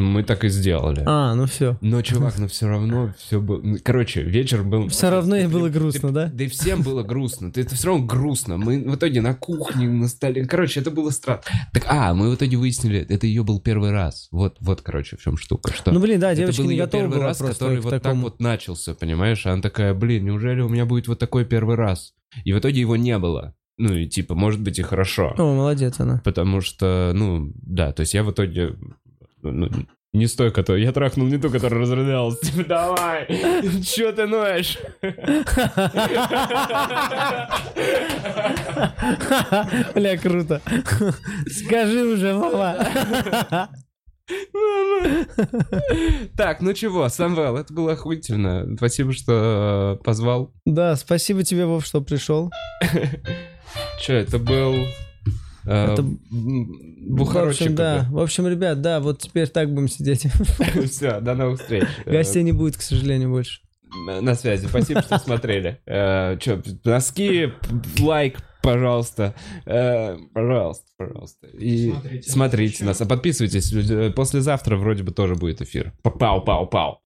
[0.01, 1.03] мы так и сделали.
[1.05, 1.77] А, ну все.
[1.81, 3.61] Но, чувак, ну все равно все было...
[3.61, 4.87] ну, Короче, вечер был...
[4.89, 6.29] Все равно ей было грустно, да?
[6.33, 7.51] Да и всем было грустно.
[7.55, 8.57] Это все равно грустно.
[8.57, 10.45] Мы в итоге на кухне, на столе.
[10.45, 11.41] Короче, это было странно.
[11.73, 14.27] Так, а, мы в итоге выяснили, это ее был первый раз.
[14.31, 15.73] Вот, вот, короче, в чем штука.
[15.73, 19.45] Что Ну, блин, да, девочка не готова первый раз, который вот так вот начался, понимаешь?
[19.45, 22.13] Она такая, блин, неужели у меня будет вот такой первый раз?
[22.43, 23.55] И в итоге его не было.
[23.79, 25.33] Ну и типа, может быть и хорошо.
[25.37, 26.21] О, молодец она.
[26.25, 28.75] Потому что, ну, да, то есть я в итоге
[30.11, 30.81] не с той, которой...
[30.81, 32.39] Я трахнул не ту, которая разрыдалась.
[32.41, 33.27] Типа, давай,
[33.83, 34.77] чё ты ноешь?
[39.93, 40.61] Бля, круто.
[41.47, 43.69] Скажи уже, мама.
[46.37, 48.67] Так, ну чего, Самвел, это было охуительно.
[48.77, 50.53] Спасибо, что э, позвал.
[50.65, 52.51] Да, спасибо тебе, Вов, что пришел.
[53.99, 54.85] Че, это был
[55.69, 58.07] Это- м, В общем, да.
[58.09, 60.25] В общем, ребят, да, вот теперь так будем сидеть.
[60.89, 61.83] Все, до новых встреч.
[62.05, 63.61] Э, Гостей не будет, к сожалению, больше.
[64.21, 64.67] На связи.
[64.67, 65.79] Спасибо, что смотрели.
[65.85, 67.53] Че, носки,
[67.99, 69.33] лайк, пожалуйста.
[69.65, 71.47] Э, Пожалуйста, пожалуйста.
[71.47, 73.01] И Смотрите нас.
[73.01, 73.73] А подписывайтесь.
[73.73, 75.93] Э, Послезавтра вроде бы тоже будет эфир.
[76.03, 76.97] Пау-пау-пау.